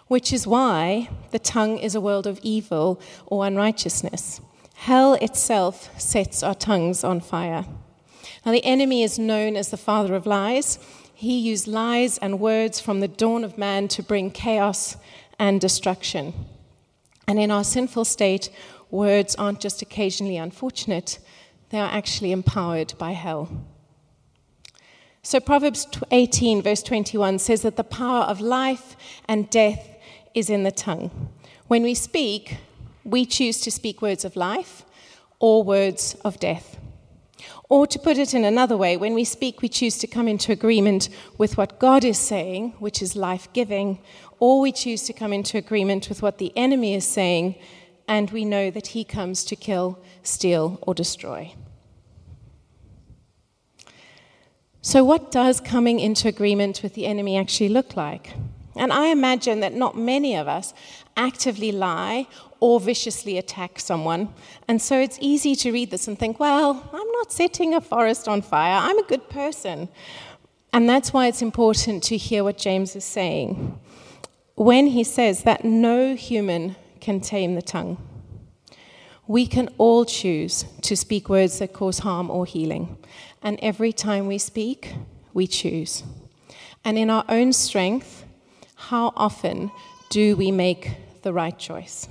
Which 0.08 0.32
is 0.32 0.46
why 0.46 1.08
the 1.30 1.38
tongue 1.38 1.78
is 1.78 1.94
a 1.94 2.00
world 2.00 2.26
of 2.26 2.40
evil 2.42 3.00
or 3.26 3.46
unrighteousness 3.46 4.40
Hell 4.84 5.14
itself 5.14 5.98
sets 5.98 6.42
our 6.42 6.54
tongues 6.54 7.04
on 7.04 7.18
fire. 7.18 7.64
Now, 8.44 8.52
the 8.52 8.62
enemy 8.66 9.02
is 9.02 9.18
known 9.18 9.56
as 9.56 9.70
the 9.70 9.78
father 9.78 10.14
of 10.14 10.26
lies. 10.26 10.78
He 11.14 11.38
used 11.38 11.66
lies 11.66 12.18
and 12.18 12.38
words 12.38 12.80
from 12.80 13.00
the 13.00 13.08
dawn 13.08 13.44
of 13.44 13.56
man 13.56 13.88
to 13.88 14.02
bring 14.02 14.30
chaos 14.30 14.98
and 15.38 15.58
destruction. 15.58 16.34
And 17.26 17.38
in 17.38 17.50
our 17.50 17.64
sinful 17.64 18.04
state, 18.04 18.50
words 18.90 19.34
aren't 19.36 19.60
just 19.60 19.80
occasionally 19.80 20.36
unfortunate, 20.36 21.18
they 21.70 21.78
are 21.80 21.90
actually 21.90 22.30
empowered 22.30 22.92
by 22.98 23.12
hell. 23.12 23.64
So, 25.22 25.40
Proverbs 25.40 25.86
18, 26.10 26.60
verse 26.60 26.82
21 26.82 27.38
says 27.38 27.62
that 27.62 27.76
the 27.76 27.84
power 27.84 28.24
of 28.24 28.42
life 28.42 28.98
and 29.26 29.48
death 29.48 29.96
is 30.34 30.50
in 30.50 30.62
the 30.62 30.70
tongue. 30.70 31.30
When 31.68 31.82
we 31.82 31.94
speak, 31.94 32.58
we 33.04 33.26
choose 33.26 33.60
to 33.60 33.70
speak 33.70 34.02
words 34.02 34.24
of 34.24 34.36
life 34.36 34.84
or 35.38 35.62
words 35.62 36.16
of 36.24 36.40
death. 36.40 36.78
Or 37.68 37.86
to 37.86 37.98
put 37.98 38.18
it 38.18 38.34
in 38.34 38.44
another 38.44 38.76
way, 38.76 38.96
when 38.96 39.14
we 39.14 39.24
speak, 39.24 39.60
we 39.60 39.68
choose 39.68 39.98
to 39.98 40.06
come 40.06 40.28
into 40.28 40.52
agreement 40.52 41.08
with 41.38 41.56
what 41.56 41.78
God 41.78 42.04
is 42.04 42.18
saying, 42.18 42.74
which 42.78 43.02
is 43.02 43.16
life 43.16 43.52
giving, 43.52 44.00
or 44.38 44.60
we 44.60 44.72
choose 44.72 45.02
to 45.04 45.12
come 45.12 45.32
into 45.32 45.58
agreement 45.58 46.08
with 46.08 46.22
what 46.22 46.38
the 46.38 46.52
enemy 46.56 46.94
is 46.94 47.06
saying, 47.06 47.56
and 48.06 48.30
we 48.30 48.44
know 48.44 48.70
that 48.70 48.88
he 48.88 49.04
comes 49.04 49.44
to 49.44 49.56
kill, 49.56 49.98
steal, 50.22 50.78
or 50.82 50.94
destroy. 50.94 51.54
So, 54.82 55.02
what 55.02 55.32
does 55.32 55.60
coming 55.60 55.98
into 55.98 56.28
agreement 56.28 56.82
with 56.82 56.92
the 56.94 57.06
enemy 57.06 57.38
actually 57.38 57.70
look 57.70 57.96
like? 57.96 58.34
And 58.76 58.92
I 58.92 59.06
imagine 59.06 59.60
that 59.60 59.72
not 59.72 59.96
many 59.96 60.36
of 60.36 60.48
us 60.48 60.74
actively 61.16 61.72
lie 61.72 62.26
or 62.64 62.80
viciously 62.80 63.36
attack 63.36 63.78
someone. 63.78 64.26
And 64.66 64.80
so 64.80 64.98
it's 64.98 65.18
easy 65.20 65.54
to 65.56 65.70
read 65.70 65.90
this 65.90 66.08
and 66.08 66.18
think, 66.18 66.40
well, 66.40 66.88
I'm 66.94 67.12
not 67.12 67.30
setting 67.30 67.74
a 67.74 67.80
forest 67.82 68.26
on 68.26 68.40
fire, 68.40 68.80
I'm 68.80 68.98
a 68.98 69.02
good 69.02 69.28
person. 69.28 69.90
And 70.72 70.88
that's 70.88 71.12
why 71.12 71.26
it's 71.26 71.42
important 71.42 72.02
to 72.04 72.16
hear 72.16 72.42
what 72.42 72.56
James 72.56 72.96
is 72.96 73.04
saying 73.04 73.78
when 74.54 74.86
he 74.86 75.04
says 75.04 75.42
that 75.42 75.62
no 75.62 76.14
human 76.14 76.74
can 77.00 77.20
tame 77.20 77.54
the 77.54 77.60
tongue. 77.60 77.98
We 79.26 79.46
can 79.46 79.68
all 79.76 80.06
choose 80.06 80.64
to 80.82 80.96
speak 80.96 81.28
words 81.28 81.58
that 81.58 81.74
cause 81.74 81.98
harm 81.98 82.30
or 82.30 82.46
healing. 82.46 82.96
And 83.42 83.58
every 83.60 83.92
time 83.92 84.26
we 84.26 84.38
speak, 84.38 84.94
we 85.34 85.46
choose. 85.46 86.02
And 86.82 86.96
in 86.96 87.10
our 87.10 87.26
own 87.28 87.52
strength, 87.52 88.24
how 88.74 89.12
often 89.16 89.70
do 90.08 90.34
we 90.34 90.50
make 90.50 90.96
the 91.20 91.34
right 91.34 91.58
choice? 91.58 92.08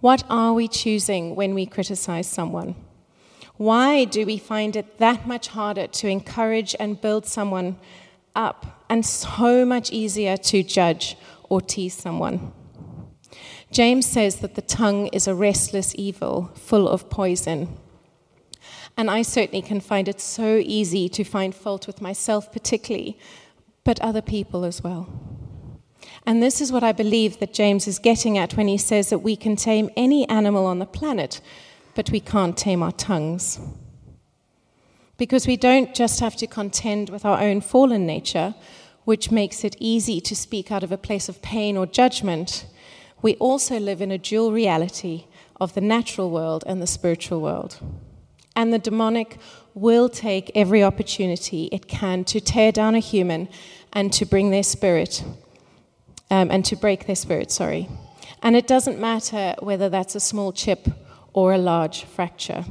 What 0.00 0.24
are 0.30 0.54
we 0.54 0.66
choosing 0.66 1.34
when 1.34 1.52
we 1.52 1.66
criticize 1.66 2.26
someone? 2.26 2.74
Why 3.58 4.06
do 4.06 4.24
we 4.24 4.38
find 4.38 4.74
it 4.74 4.96
that 4.96 5.26
much 5.26 5.48
harder 5.48 5.86
to 5.86 6.08
encourage 6.08 6.74
and 6.80 6.98
build 6.98 7.26
someone 7.26 7.76
up 8.34 8.82
and 8.88 9.04
so 9.04 9.66
much 9.66 9.90
easier 9.90 10.38
to 10.38 10.62
judge 10.62 11.18
or 11.50 11.60
tease 11.60 11.92
someone? 11.92 12.52
James 13.70 14.06
says 14.06 14.36
that 14.36 14.54
the 14.54 14.62
tongue 14.62 15.08
is 15.08 15.28
a 15.28 15.34
restless 15.34 15.94
evil 15.98 16.50
full 16.54 16.88
of 16.88 17.10
poison. 17.10 17.68
And 18.96 19.10
I 19.10 19.20
certainly 19.20 19.62
can 19.62 19.80
find 19.80 20.08
it 20.08 20.20
so 20.20 20.56
easy 20.56 21.10
to 21.10 21.24
find 21.24 21.54
fault 21.54 21.86
with 21.86 22.00
myself, 22.00 22.50
particularly, 22.50 23.18
but 23.84 24.00
other 24.00 24.22
people 24.22 24.64
as 24.64 24.82
well. 24.82 25.39
And 26.26 26.42
this 26.42 26.60
is 26.60 26.70
what 26.70 26.84
I 26.84 26.92
believe 26.92 27.38
that 27.40 27.54
James 27.54 27.88
is 27.88 27.98
getting 27.98 28.36
at 28.36 28.56
when 28.56 28.68
he 28.68 28.78
says 28.78 29.10
that 29.10 29.20
we 29.20 29.36
can 29.36 29.56
tame 29.56 29.90
any 29.96 30.28
animal 30.28 30.66
on 30.66 30.78
the 30.78 30.86
planet, 30.86 31.40
but 31.94 32.10
we 32.10 32.20
can't 32.20 32.56
tame 32.56 32.82
our 32.82 32.92
tongues. 32.92 33.58
Because 35.16 35.46
we 35.46 35.56
don't 35.56 35.94
just 35.94 36.20
have 36.20 36.36
to 36.36 36.46
contend 36.46 37.10
with 37.10 37.24
our 37.24 37.40
own 37.40 37.60
fallen 37.60 38.06
nature, 38.06 38.54
which 39.04 39.30
makes 39.30 39.64
it 39.64 39.76
easy 39.78 40.20
to 40.20 40.36
speak 40.36 40.70
out 40.70 40.82
of 40.82 40.92
a 40.92 40.98
place 40.98 41.28
of 41.28 41.42
pain 41.42 41.76
or 41.76 41.86
judgment. 41.86 42.66
We 43.22 43.34
also 43.36 43.78
live 43.78 44.00
in 44.00 44.10
a 44.10 44.18
dual 44.18 44.52
reality 44.52 45.26
of 45.60 45.74
the 45.74 45.80
natural 45.80 46.30
world 46.30 46.64
and 46.66 46.80
the 46.80 46.86
spiritual 46.86 47.40
world. 47.40 47.78
And 48.56 48.72
the 48.72 48.78
demonic 48.78 49.38
will 49.74 50.08
take 50.08 50.50
every 50.54 50.82
opportunity 50.82 51.68
it 51.72 51.86
can 51.86 52.24
to 52.24 52.40
tear 52.40 52.72
down 52.72 52.94
a 52.94 52.98
human 52.98 53.48
and 53.92 54.12
to 54.12 54.24
bring 54.24 54.50
their 54.50 54.62
spirit 54.62 55.22
um, 56.30 56.50
and 56.50 56.64
to 56.64 56.76
break 56.76 57.06
their 57.06 57.16
spirit, 57.16 57.50
sorry. 57.50 57.88
And 58.42 58.56
it 58.56 58.66
doesn't 58.66 58.98
matter 58.98 59.54
whether 59.58 59.88
that's 59.88 60.14
a 60.14 60.20
small 60.20 60.52
chip 60.52 60.88
or 61.32 61.52
a 61.52 61.58
large 61.58 62.04
fracture, 62.04 62.64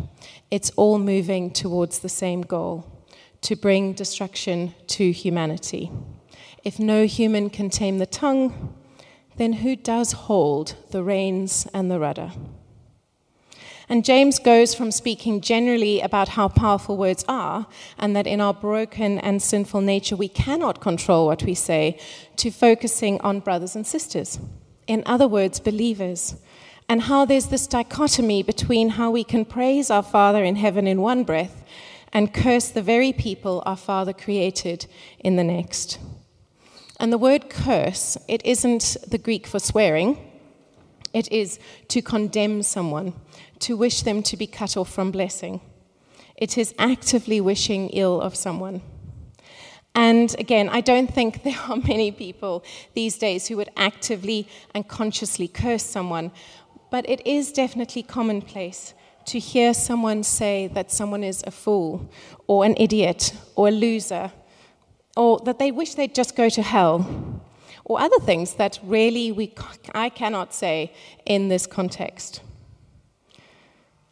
it's 0.52 0.72
all 0.72 1.00
moving 1.00 1.52
towards 1.52 2.00
the 2.00 2.10
same 2.10 2.42
goal 2.42 2.86
to 3.42 3.56
bring 3.56 3.94
destruction 3.94 4.74
to 4.88 5.12
humanity. 5.12 5.92
If 6.64 6.80
no 6.80 7.06
human 7.06 7.50
can 7.50 7.70
tame 7.70 8.00
the 8.00 8.06
tongue, 8.06 8.76
then 9.38 9.54
who 9.54 9.76
does 9.78 10.12
hold 10.12 10.76
the 10.92 11.04
reins 11.04 11.68
and 11.74 11.90
the 11.90 12.00
rudder? 12.00 12.32
And 13.92 14.06
James 14.06 14.38
goes 14.38 14.76
from 14.76 14.92
speaking 14.92 15.42
generally 15.42 16.00
about 16.00 16.30
how 16.30 16.48
powerful 16.48 16.96
words 16.96 17.26
are 17.28 17.66
and 17.98 18.16
that 18.16 18.28
in 18.28 18.40
our 18.40 18.54
broken 18.54 19.18
and 19.18 19.42
sinful 19.42 19.82
nature 19.82 20.16
we 20.16 20.28
cannot 20.28 20.80
control 20.80 21.26
what 21.26 21.42
we 21.42 21.56
say 21.56 22.00
to 22.36 22.52
focusing 22.52 23.20
on 23.22 23.40
brothers 23.40 23.76
and 23.76 23.88
sisters. 23.88 24.40
In 24.86 25.02
other 25.08 25.28
words, 25.28 25.60
believers. 25.60 26.36
And 26.88 27.04
how 27.04 27.26
there's 27.26 27.48
this 27.48 27.66
dichotomy 27.66 28.44
between 28.44 28.90
how 28.90 29.10
we 29.10 29.24
can 29.24 29.44
praise 29.44 29.90
our 29.90 30.04
Father 30.04 30.44
in 30.44 30.56
heaven 30.56 30.86
in 30.86 31.02
one 31.02 31.24
breath 31.24 31.64
and 32.14 32.34
curse 32.34 32.70
the 32.70 32.82
very 32.84 33.12
people 33.12 33.64
our 33.66 33.78
Father 33.78 34.14
created 34.14 34.86
in 35.20 35.36
the 35.36 35.44
next. 35.44 35.98
And 37.00 37.12
the 37.12 37.18
word 37.18 37.50
curse, 37.50 38.18
it 38.28 38.46
isn't 38.46 38.98
the 39.08 39.18
Greek 39.18 39.48
for 39.48 39.60
swearing, 39.60 40.18
it 41.14 41.32
is 41.32 41.60
to 41.88 42.02
condemn 42.02 42.62
someone, 42.62 43.14
to 43.60 43.78
wish 43.78 44.02
them 44.04 44.24
to 44.24 44.38
be 44.38 44.48
cut 44.48 44.78
off 44.78 44.90
from 44.90 45.12
blessing. 45.12 45.62
It 46.36 46.58
is 46.58 46.74
actively 46.78 47.42
wishing 47.42 47.90
ill 47.90 48.22
of 48.22 48.36
someone. 48.36 48.82
And 49.96 50.34
again, 50.40 50.70
I 50.70 50.82
don't 50.82 51.14
think 51.14 51.44
there 51.44 51.60
are 51.68 51.76
many 51.76 52.12
people 52.12 52.64
these 52.94 53.18
days 53.18 53.48
who 53.48 53.58
would 53.58 53.70
actively 53.76 54.48
and 54.74 54.88
consciously 54.88 55.48
curse 55.48 55.84
someone, 55.84 56.32
but 56.92 57.08
it 57.10 57.26
is 57.26 57.52
definitely 57.52 58.04
commonplace 58.04 58.94
to 59.26 59.40
hear 59.40 59.74
someone 59.74 60.24
say 60.24 60.68
that 60.68 60.92
someone 60.92 61.24
is 61.24 61.44
a 61.46 61.52
fool 61.52 62.10
or 62.48 62.66
an 62.66 62.76
idiot 62.78 63.34
or 63.56 63.68
a 63.68 63.72
loser 63.72 64.32
or 65.16 65.40
that 65.40 65.60
they 65.60 65.72
wish 65.72 65.96
they'd 65.96 66.16
just 66.16 66.36
go 66.36 66.50
to 66.50 66.62
hell 66.62 67.42
or 67.86 68.00
other 68.00 68.20
things 68.20 68.54
that 68.56 68.80
really 68.84 69.32
we, 69.32 69.54
I 69.94 70.10
cannot 70.10 70.54
say 70.54 70.94
in 71.26 71.50
this 71.50 71.68
context. 71.68 72.42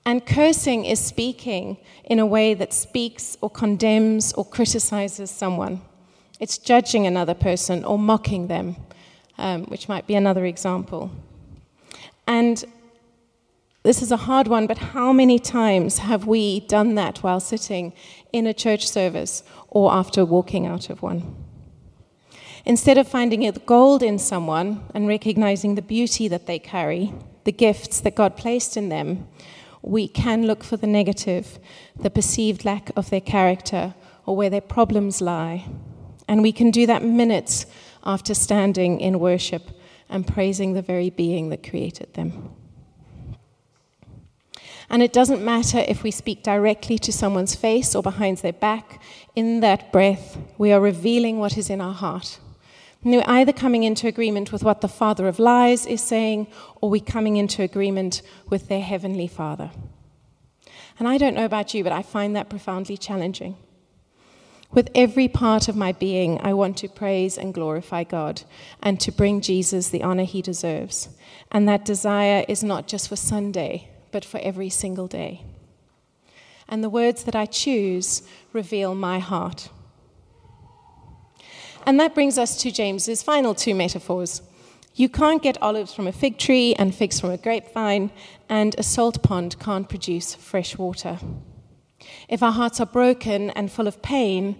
And 0.07 0.25
cursing 0.25 0.85
is 0.85 1.01
speaking 1.01 1.75
in 2.05 2.17
a 2.17 2.25
way 2.25 2.53
that 2.53 2.71
speaks 2.71 3.35
or 3.41 3.49
condemns 3.49 4.31
or 4.31 4.45
criticizes 4.45 5.29
someone. 5.29 5.81
It's 6.39 6.57
judging 6.57 7.05
another 7.05 7.33
person 7.33 7.83
or 7.83 7.99
mocking 7.99 8.47
them, 8.47 8.77
um, 9.37 9.65
which 9.65 9.89
might 9.89 10.07
be 10.07 10.15
another 10.15 10.45
example. 10.45 11.11
And 12.25 12.63
this 13.83 14.01
is 14.01 14.13
a 14.13 14.15
hard 14.15 14.47
one, 14.47 14.65
but 14.65 14.77
how 14.77 15.11
many 15.11 15.39
times 15.39 15.97
have 15.97 16.25
we 16.25 16.61
done 16.61 16.95
that 16.95 17.17
while 17.17 17.41
sitting 17.41 17.91
in 18.31 18.47
a 18.47 18.53
church 18.53 18.87
service 18.87 19.43
or 19.67 19.91
after 19.91 20.23
walking 20.23 20.65
out 20.65 20.89
of 20.89 21.01
one? 21.01 21.35
Instead 22.63 22.97
of 22.97 23.09
finding 23.09 23.41
the 23.41 23.59
gold 23.65 24.01
in 24.01 24.19
someone 24.19 24.85
and 24.93 25.05
recognizing 25.09 25.75
the 25.75 25.81
beauty 25.81 26.29
that 26.29 26.45
they 26.45 26.59
carry, 26.59 27.13
the 27.43 27.51
gifts 27.51 27.99
that 27.99 28.15
God 28.15 28.37
placed 28.37 28.77
in 28.77 28.87
them, 28.87 29.27
we 29.81 30.07
can 30.07 30.47
look 30.47 30.63
for 30.63 30.77
the 30.77 30.87
negative, 30.87 31.59
the 31.95 32.09
perceived 32.09 32.65
lack 32.65 32.91
of 32.95 33.09
their 33.09 33.21
character, 33.21 33.95
or 34.25 34.35
where 34.35 34.49
their 34.49 34.61
problems 34.61 35.21
lie. 35.21 35.65
And 36.27 36.41
we 36.41 36.51
can 36.51 36.71
do 36.71 36.85
that 36.87 37.03
minutes 37.03 37.65
after 38.03 38.33
standing 38.33 38.99
in 38.99 39.19
worship 39.19 39.63
and 40.09 40.27
praising 40.27 40.73
the 40.73 40.81
very 40.81 41.09
being 41.09 41.49
that 41.49 41.67
created 41.67 42.13
them. 42.13 42.49
And 44.89 45.03
it 45.03 45.11
doesn't 45.11 45.43
matter 45.43 45.79
if 45.79 46.03
we 46.03 46.11
speak 46.11 46.43
directly 46.43 46.97
to 46.99 47.11
someone's 47.11 47.55
face 47.55 47.93
or 47.93 48.01
behind 48.01 48.37
their 48.37 48.53
back, 48.53 49.01
in 49.35 49.59
that 49.59 49.91
breath, 49.91 50.37
we 50.57 50.71
are 50.71 50.79
revealing 50.79 51.39
what 51.39 51.57
is 51.57 51.69
in 51.69 51.81
our 51.81 51.93
heart. 51.93 52.39
And 53.03 53.13
we're 53.13 53.23
either 53.25 53.53
coming 53.53 53.83
into 53.83 54.07
agreement 54.07 54.51
with 54.51 54.63
what 54.63 54.81
the 54.81 54.87
father 54.87 55.27
of 55.27 55.39
lies 55.39 55.85
is 55.85 56.01
saying, 56.01 56.47
or 56.81 56.89
we're 56.89 57.01
coming 57.01 57.37
into 57.37 57.63
agreement 57.63 58.21
with 58.49 58.67
their 58.67 58.81
heavenly 58.81 59.27
father. 59.27 59.71
And 60.99 61.07
I 61.07 61.17
don't 61.17 61.35
know 61.35 61.45
about 61.45 61.73
you, 61.73 61.83
but 61.83 61.93
I 61.93 62.01
find 62.01 62.35
that 62.35 62.49
profoundly 62.49 62.97
challenging. 62.97 63.55
With 64.71 64.89
every 64.93 65.27
part 65.27 65.69
of 65.69 65.75
my 65.75 65.93
being, 65.93 66.41
I 66.41 66.53
want 66.53 66.77
to 66.77 66.89
praise 66.89 67.37
and 67.37 67.53
glorify 67.53 68.03
God 68.03 68.43
and 68.81 68.99
to 68.99 69.11
bring 69.11 69.41
Jesus 69.41 69.89
the 69.89 70.03
honor 70.03 70.25
he 70.25 70.41
deserves. 70.41 71.09
And 71.51 71.69
that 71.69 71.85
desire 71.85 72.43
is 72.47 72.63
not 72.63 72.87
just 72.87 73.07
for 73.07 73.15
Sunday, 73.15 73.89
but 74.11 74.25
for 74.25 74.39
every 74.39 74.69
single 74.69 75.07
day. 75.07 75.43
And 76.67 76.83
the 76.83 76.89
words 76.89 77.23
that 77.23 77.35
I 77.35 77.45
choose 77.45 78.23
reveal 78.51 78.93
my 78.93 79.19
heart. 79.19 79.69
And 81.87 81.97
that 82.01 82.13
brings 82.13 82.37
us 82.37 82.57
to 82.57 82.69
James's 82.69 83.23
final 83.23 83.55
two 83.55 83.73
metaphors. 83.73 84.41
You 84.95 85.07
can't 85.07 85.41
get 85.41 85.61
olives 85.61 85.93
from 85.93 86.05
a 86.05 86.11
fig 86.11 86.37
tree 86.37 86.75
and 86.75 86.93
figs 86.93 87.17
from 87.17 87.29
a 87.29 87.37
grapevine, 87.37 88.11
and 88.49 88.75
a 88.77 88.83
salt 88.83 89.23
pond 89.23 89.57
can't 89.57 89.87
produce 89.87 90.35
fresh 90.35 90.77
water. 90.77 91.17
If 92.27 92.43
our 92.43 92.51
hearts 92.51 92.81
are 92.81 92.85
broken 92.85 93.51
and 93.51 93.71
full 93.71 93.87
of 93.87 94.01
pain 94.01 94.57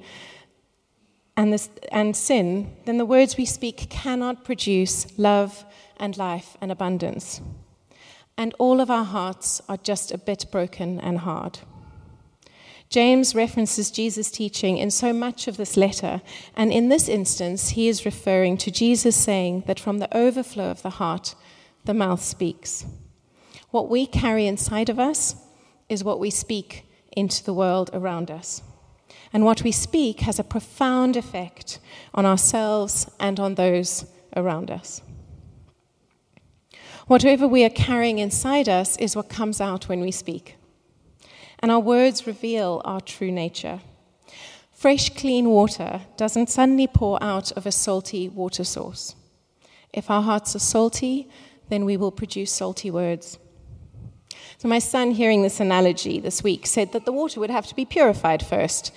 and, 1.35 1.51
this, 1.51 1.69
and 1.91 2.15
sin, 2.15 2.73
then 2.85 2.97
the 2.97 3.05
words 3.05 3.35
we 3.35 3.45
speak 3.45 3.89
cannot 3.89 4.45
produce 4.45 5.05
love 5.19 5.65
and 5.97 6.17
life 6.17 6.55
and 6.61 6.71
abundance. 6.71 7.41
And 8.37 8.55
all 8.57 8.79
of 8.79 8.89
our 8.89 9.03
hearts 9.03 9.61
are 9.67 9.77
just 9.77 10.13
a 10.13 10.17
bit 10.17 10.45
broken 10.49 11.01
and 11.01 11.17
hard. 11.17 11.59
James 12.89 13.36
references 13.36 13.91
Jesus' 13.91 14.32
teaching 14.32 14.78
in 14.78 14.89
so 14.91 15.12
much 15.12 15.47
of 15.47 15.58
this 15.58 15.76
letter, 15.76 16.21
and 16.56 16.71
in 16.71 16.88
this 16.88 17.10
instance, 17.10 17.69
he 17.69 17.89
is 17.89 18.06
referring 18.06 18.58
to 18.58 18.71
Jesus 18.71 19.15
saying 19.15 19.63
that 19.67 19.80
from 19.80 19.97
the 19.97 20.15
overflow 20.15 20.71
of 20.71 20.82
the 20.84 20.91
heart, 20.91 21.36
the 21.84 21.93
mouth 21.93 22.21
speaks. 22.21 22.86
What 23.71 23.89
we 23.89 24.06
carry 24.06 24.47
inside 24.47 24.89
of 24.89 25.00
us 25.00 25.36
is 25.89 26.04
what 26.04 26.19
we 26.19 26.30
speak 26.30 26.86
into 27.12 27.43
the 27.43 27.54
world 27.54 27.89
around 27.91 28.32
us. 28.32 28.62
And 29.34 29.43
what 29.43 29.63
we 29.63 29.73
speak 29.73 30.21
has 30.21 30.39
a 30.39 30.43
profound 30.43 31.17
effect 31.17 31.80
on 32.13 32.26
ourselves 32.26 33.10
and 33.19 33.39
on 33.39 33.56
those 33.56 34.06
around 34.36 34.71
us. 34.71 35.02
Whatever 37.08 37.47
we 37.47 37.65
are 37.65 37.69
carrying 37.69 38.19
inside 38.19 38.69
us 38.69 38.95
is 38.97 39.15
what 39.15 39.30
comes 39.30 39.60
out 39.60 39.89
when 39.89 40.00
we 40.00 40.12
speak 40.12 40.56
and 41.59 41.71
our 41.71 41.79
words 41.79 42.27
reveal 42.27 42.81
our 42.85 43.01
true 43.01 43.31
nature. 43.31 43.81
Fresh, 44.71 45.15
clean 45.15 45.49
water 45.49 46.01
doesn't 46.17 46.49
suddenly 46.49 46.85
pour 46.87 47.21
out 47.23 47.51
of 47.53 47.65
a 47.65 47.71
salty 47.71 48.29
water 48.29 48.63
source. 48.63 49.15
If 49.91 50.11
our 50.11 50.21
hearts 50.21 50.55
are 50.55 50.59
salty, 50.59 51.29
then 51.69 51.83
we 51.83 51.97
will 51.97 52.11
produce 52.11 52.51
salty 52.51 52.91
words. 52.91 53.39
So, 54.59 54.67
my 54.67 54.79
son, 54.79 55.11
hearing 55.11 55.41
this 55.41 55.59
analogy 55.59 56.19
this 56.19 56.43
week, 56.43 56.65
said 56.67 56.91
that 56.91 57.05
the 57.05 57.11
water 57.11 57.39
would 57.39 57.49
have 57.49 57.67
to 57.67 57.75
be 57.75 57.85
purified 57.85 58.45
first. 58.45 58.93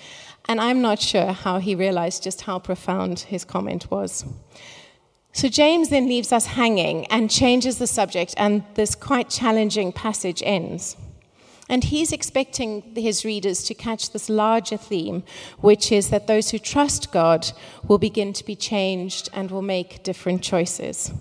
And 0.48 0.60
I'm 0.60 0.80
not 0.80 1.00
sure 1.00 1.32
how 1.32 1.58
he 1.58 1.74
realized 1.74 2.22
just 2.22 2.42
how 2.42 2.58
profound 2.58 3.20
his 3.20 3.44
comment 3.44 3.90
was. 3.90 4.24
So, 5.32 5.48
James 5.48 5.90
then 5.90 6.08
leaves 6.08 6.32
us 6.32 6.46
hanging 6.46 7.06
and 7.06 7.30
changes 7.30 7.78
the 7.78 7.86
subject, 7.86 8.34
and 8.36 8.64
this 8.74 8.94
quite 8.94 9.28
challenging 9.30 9.92
passage 9.92 10.42
ends. 10.44 10.96
And 11.70 11.84
he's 11.84 12.12
expecting 12.12 12.82
his 12.96 13.24
readers 13.24 13.62
to 13.62 13.74
catch 13.74 14.10
this 14.10 14.28
larger 14.28 14.76
theme, 14.76 15.22
which 15.60 15.92
is 15.92 16.10
that 16.10 16.26
those 16.26 16.50
who 16.50 16.58
trust 16.58 17.12
God 17.12 17.52
will 17.86 17.96
begin 17.96 18.32
to 18.32 18.44
be 18.44 18.56
changed 18.56 19.28
and 19.32 19.52
will 19.52 19.62
make 19.62 20.02
different 20.02 20.42
choices. 20.42 21.12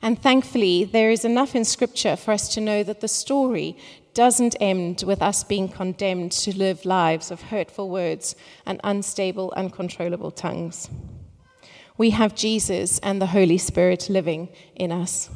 And 0.00 0.20
thankfully, 0.20 0.84
there 0.84 1.10
is 1.10 1.26
enough 1.26 1.54
in 1.54 1.66
Scripture 1.66 2.16
for 2.16 2.32
us 2.32 2.48
to 2.54 2.62
know 2.62 2.82
that 2.82 3.02
the 3.02 3.08
story 3.08 3.76
doesn't 4.14 4.56
end 4.58 5.04
with 5.06 5.20
us 5.20 5.44
being 5.44 5.68
condemned 5.68 6.32
to 6.32 6.56
live 6.56 6.86
lives 6.86 7.30
of 7.30 7.42
hurtful 7.42 7.90
words 7.90 8.34
and 8.64 8.80
unstable, 8.84 9.52
uncontrollable 9.54 10.30
tongues. 10.30 10.88
We 11.98 12.10
have 12.10 12.34
Jesus 12.34 12.98
and 13.00 13.20
the 13.20 13.26
Holy 13.26 13.58
Spirit 13.58 14.08
living 14.08 14.48
in 14.74 14.92
us. 14.92 15.28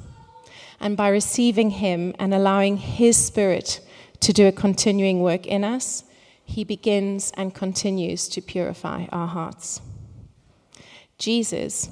And 0.81 0.97
by 0.97 1.09
receiving 1.09 1.69
Him 1.69 2.15
and 2.19 2.33
allowing 2.33 2.79
His 2.79 3.17
Spirit 3.19 3.81
to 4.21 4.33
do 4.33 4.47
a 4.47 4.53
continuing 4.53 5.21
work 5.21 5.47
in 5.47 5.65
us, 5.65 6.05
he 6.45 6.65
begins 6.65 7.31
and 7.37 7.55
continues 7.55 8.29
to 8.29 8.41
purify 8.41 9.07
our 9.13 9.27
hearts. 9.27 9.81
Jesus 11.19 11.91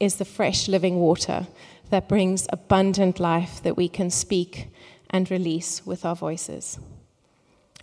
is 0.00 0.16
the 0.16 0.24
fresh 0.24 0.68
living 0.68 0.96
water 0.96 1.46
that 1.90 2.08
brings 2.08 2.46
abundant 2.50 3.20
life 3.20 3.62
that 3.62 3.76
we 3.76 3.88
can 3.88 4.10
speak 4.10 4.68
and 5.10 5.30
release 5.30 5.86
with 5.86 6.04
our 6.04 6.16
voices. 6.16 6.78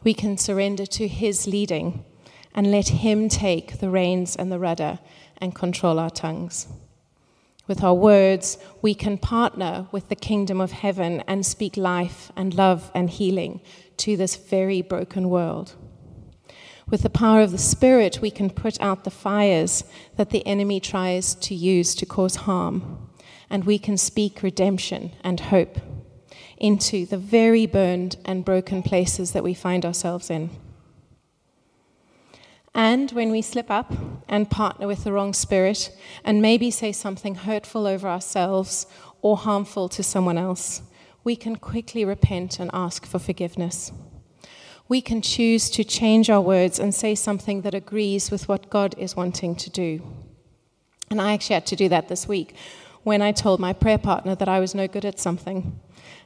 We 0.04 0.14
can 0.14 0.38
surrender 0.38 0.86
to 0.86 1.08
his 1.08 1.48
leading 1.48 2.04
and 2.54 2.72
let 2.72 2.90
him 2.90 3.30
take 3.30 3.80
the 3.80 3.90
reins 3.90 4.36
and 4.36 4.52
the 4.52 4.60
rudder 4.60 5.00
and 5.38 5.56
control 5.56 6.00
our 6.00 6.10
tongues. 6.10 6.68
With 7.68 7.84
our 7.84 7.94
words, 7.94 8.58
we 8.82 8.94
can 8.94 9.18
partner 9.18 9.88
with 9.92 10.10
the 10.10 10.16
kingdom 10.16 10.60
of 10.60 10.72
heaven 10.72 11.24
and 11.28 11.46
speak 11.46 11.78
life 11.78 12.32
and 12.36 12.54
love 12.54 12.92
and 12.94 13.10
healing 13.10 13.62
to 13.98 14.18
this 14.18 14.36
very 14.36 14.82
broken 14.82 15.30
world. 15.30 15.76
With 16.90 17.04
the 17.04 17.10
power 17.10 17.42
of 17.42 17.52
the 17.52 17.58
Spirit, 17.58 18.20
we 18.22 18.32
can 18.32 18.50
put 18.50 18.82
out 18.82 19.04
the 19.04 19.12
fires 19.12 19.86
that 20.18 20.32
the 20.32 20.46
enemy 20.46 20.80
tries 20.80 21.36
to 21.36 21.56
use 21.56 21.96
to 21.96 22.06
cause 22.06 22.36
harm, 22.36 23.10
and 23.50 23.64
we 23.64 23.80
can 23.80 23.96
speak 23.96 24.44
redemption 24.44 25.12
and 25.24 25.40
hope 25.40 25.78
into 26.58 27.06
the 27.06 27.18
very 27.18 27.66
burned 27.66 28.18
and 28.26 28.44
broken 28.44 28.84
places 28.84 29.32
that 29.32 29.44
we 29.44 29.54
find 29.54 29.86
ourselves 29.86 30.30
in. 30.30 30.50
And 32.74 33.12
when 33.12 33.32
we 33.32 33.42
slip 33.42 33.70
up 33.70 33.94
and 34.30 34.50
partner 34.50 34.88
with 34.88 35.04
the 35.04 35.12
wrong 35.12 35.34
spirit 35.34 35.92
and 36.24 36.42
maybe 36.42 36.72
say 36.72 36.92
something 36.92 37.36
hurtful 37.36 37.86
over 37.86 38.08
ourselves 38.08 38.88
or 39.22 39.38
harmful 39.38 39.90
to 39.90 40.04
someone 40.04 40.38
else, 40.38 40.82
we 41.24 41.36
can 41.36 41.58
quickly 41.58 42.06
repent 42.06 42.60
and 42.60 42.72
ask 42.74 43.06
for 43.06 43.20
forgiveness. 43.20 43.92
We 44.88 45.02
can 45.02 45.22
choose 45.22 45.70
to 45.72 45.84
change 45.84 46.30
our 46.30 46.42
words 46.42 46.80
and 46.80 46.94
say 46.94 47.16
something 47.16 47.62
that 47.62 47.76
agrees 47.76 48.32
with 48.32 48.48
what 48.48 48.70
God 48.70 48.96
is 48.98 49.16
wanting 49.16 49.56
to 49.56 49.70
do. 49.70 50.02
And 51.10 51.22
I 51.22 51.34
actually 51.34 51.56
had 51.56 51.66
to 51.68 51.76
do 51.76 51.90
that 51.90 52.08
this 52.08 52.28
week 52.28 52.56
when 53.04 53.22
I 53.22 53.32
told 53.32 53.60
my 53.60 53.74
prayer 53.74 53.98
partner 53.98 54.36
that 54.36 54.50
I 54.50 54.60
was 54.60 54.76
no 54.76 54.88
good 54.88 55.06
at 55.06 55.20
something. 55.20 55.80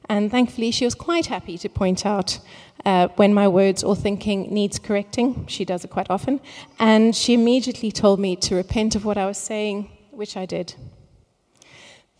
And 0.07 0.29
thankfully, 0.29 0.71
she 0.71 0.85
was 0.85 0.95
quite 0.95 1.27
happy 1.27 1.57
to 1.57 1.69
point 1.69 2.05
out 2.05 2.39
uh, 2.85 3.07
when 3.15 3.33
my 3.33 3.47
words 3.47 3.83
or 3.83 3.95
thinking 3.95 4.53
needs 4.53 4.77
correcting. 4.77 5.47
She 5.47 5.65
does 5.65 5.83
it 5.83 5.89
quite 5.89 6.09
often. 6.09 6.39
And 6.77 7.15
she 7.15 7.33
immediately 7.33 7.91
told 7.91 8.19
me 8.19 8.35
to 8.37 8.55
repent 8.55 8.95
of 8.95 9.05
what 9.05 9.17
I 9.17 9.25
was 9.25 9.37
saying, 9.37 9.89
which 10.11 10.37
I 10.37 10.45
did. 10.45 10.75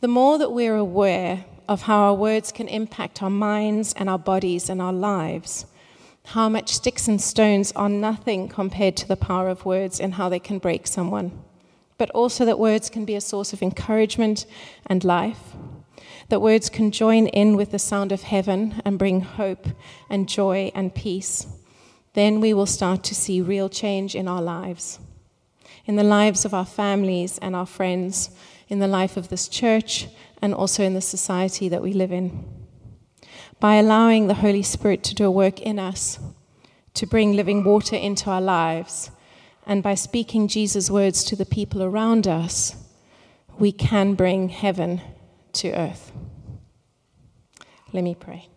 The 0.02 0.08
more 0.08 0.38
that 0.38 0.52
we're 0.52 0.76
aware 0.76 1.46
of 1.68 1.84
how 1.84 1.98
our 1.98 2.13
words 2.13 2.52
can 2.52 2.68
impact 2.68 3.22
our 3.22 3.30
minds 3.30 3.94
and 3.94 4.10
our 4.10 4.20
bodies 4.20 4.70
and 4.70 4.82
our 4.82 4.94
lives, 4.94 5.65
how 6.26 6.50
much 6.50 6.74
sticks 6.74 7.08
and 7.08 7.22
stones 7.22 7.72
are 7.74 7.89
nothing 7.89 8.50
compared 8.50 8.98
to 8.98 9.08
the 9.08 9.15
power 9.15 9.48
of 9.48 9.65
words 9.65 10.00
and 10.00 10.15
how 10.15 10.28
they 10.30 10.39
can 10.39 10.58
break 10.58 10.88
someone, 10.88 11.44
but 11.98 12.10
also 12.12 12.46
that 12.46 12.60
words 12.60 12.90
can 12.90 13.06
be 13.06 13.16
a 13.16 13.22
source 13.22 13.54
of 13.54 13.62
encouragement 13.62 14.46
and 14.86 15.04
life, 15.04 15.54
that 16.30 16.42
words 16.42 16.70
can 16.70 16.92
join 16.92 17.28
in 17.28 17.56
with 17.56 17.72
the 17.72 17.80
sound 17.80 18.12
of 18.12 18.24
heaven 18.24 18.82
and 18.84 19.00
bring 19.00 19.22
hope 19.22 19.68
and 20.10 20.28
joy 20.28 20.72
and 20.74 20.96
peace. 20.96 21.46
Then 22.14 22.40
we 22.40 22.54
will 22.54 22.66
start 22.66 23.04
to 23.06 23.16
see 23.16 23.42
real 23.42 23.70
change 23.70 24.16
in 24.16 24.28
our 24.28 24.42
lives, 24.42 25.00
in 25.86 25.96
the 25.96 26.04
lives 26.04 26.46
of 26.46 26.54
our 26.54 26.66
families 26.66 27.38
and 27.40 27.56
our 27.56 27.66
friends, 27.66 28.32
in 28.68 28.80
the 28.80 28.88
life 28.88 29.18
of 29.18 29.30
this 29.30 29.48
church 29.48 30.08
and 30.42 30.54
also 30.54 30.84
in 30.84 30.94
the 30.94 31.02
society 31.02 31.70
that 31.70 31.82
we 31.82 31.94
live 31.94 32.12
in. 32.12 32.44
By 33.60 33.76
allowing 33.76 34.28
the 34.28 34.36
Holy 34.36 34.64
Spirit 34.64 35.04
to 35.04 35.16
do 35.16 35.26
a 35.26 35.32
work 35.32 35.62
in 35.62 35.80
us, 35.80 36.20
to 36.96 37.06
bring 37.06 37.34
living 37.34 37.64
water 37.64 37.96
into 37.96 38.30
our 38.30 38.42
lives, 38.42 39.12
and 39.65 39.82
by 39.82 39.95
speaking 39.95 40.47
Jesus' 40.47 40.89
words 40.89 41.23
to 41.25 41.36
the 41.36 41.45
people 41.45 41.82
around 41.82 42.28
us, 42.28 42.75
we 43.58 43.71
can 43.71 44.13
bring 44.13 44.49
heaven 44.49 45.01
to 45.54 45.71
earth. 45.71 46.12
Let 47.93 48.04
me 48.04 48.15
pray. 48.15 48.49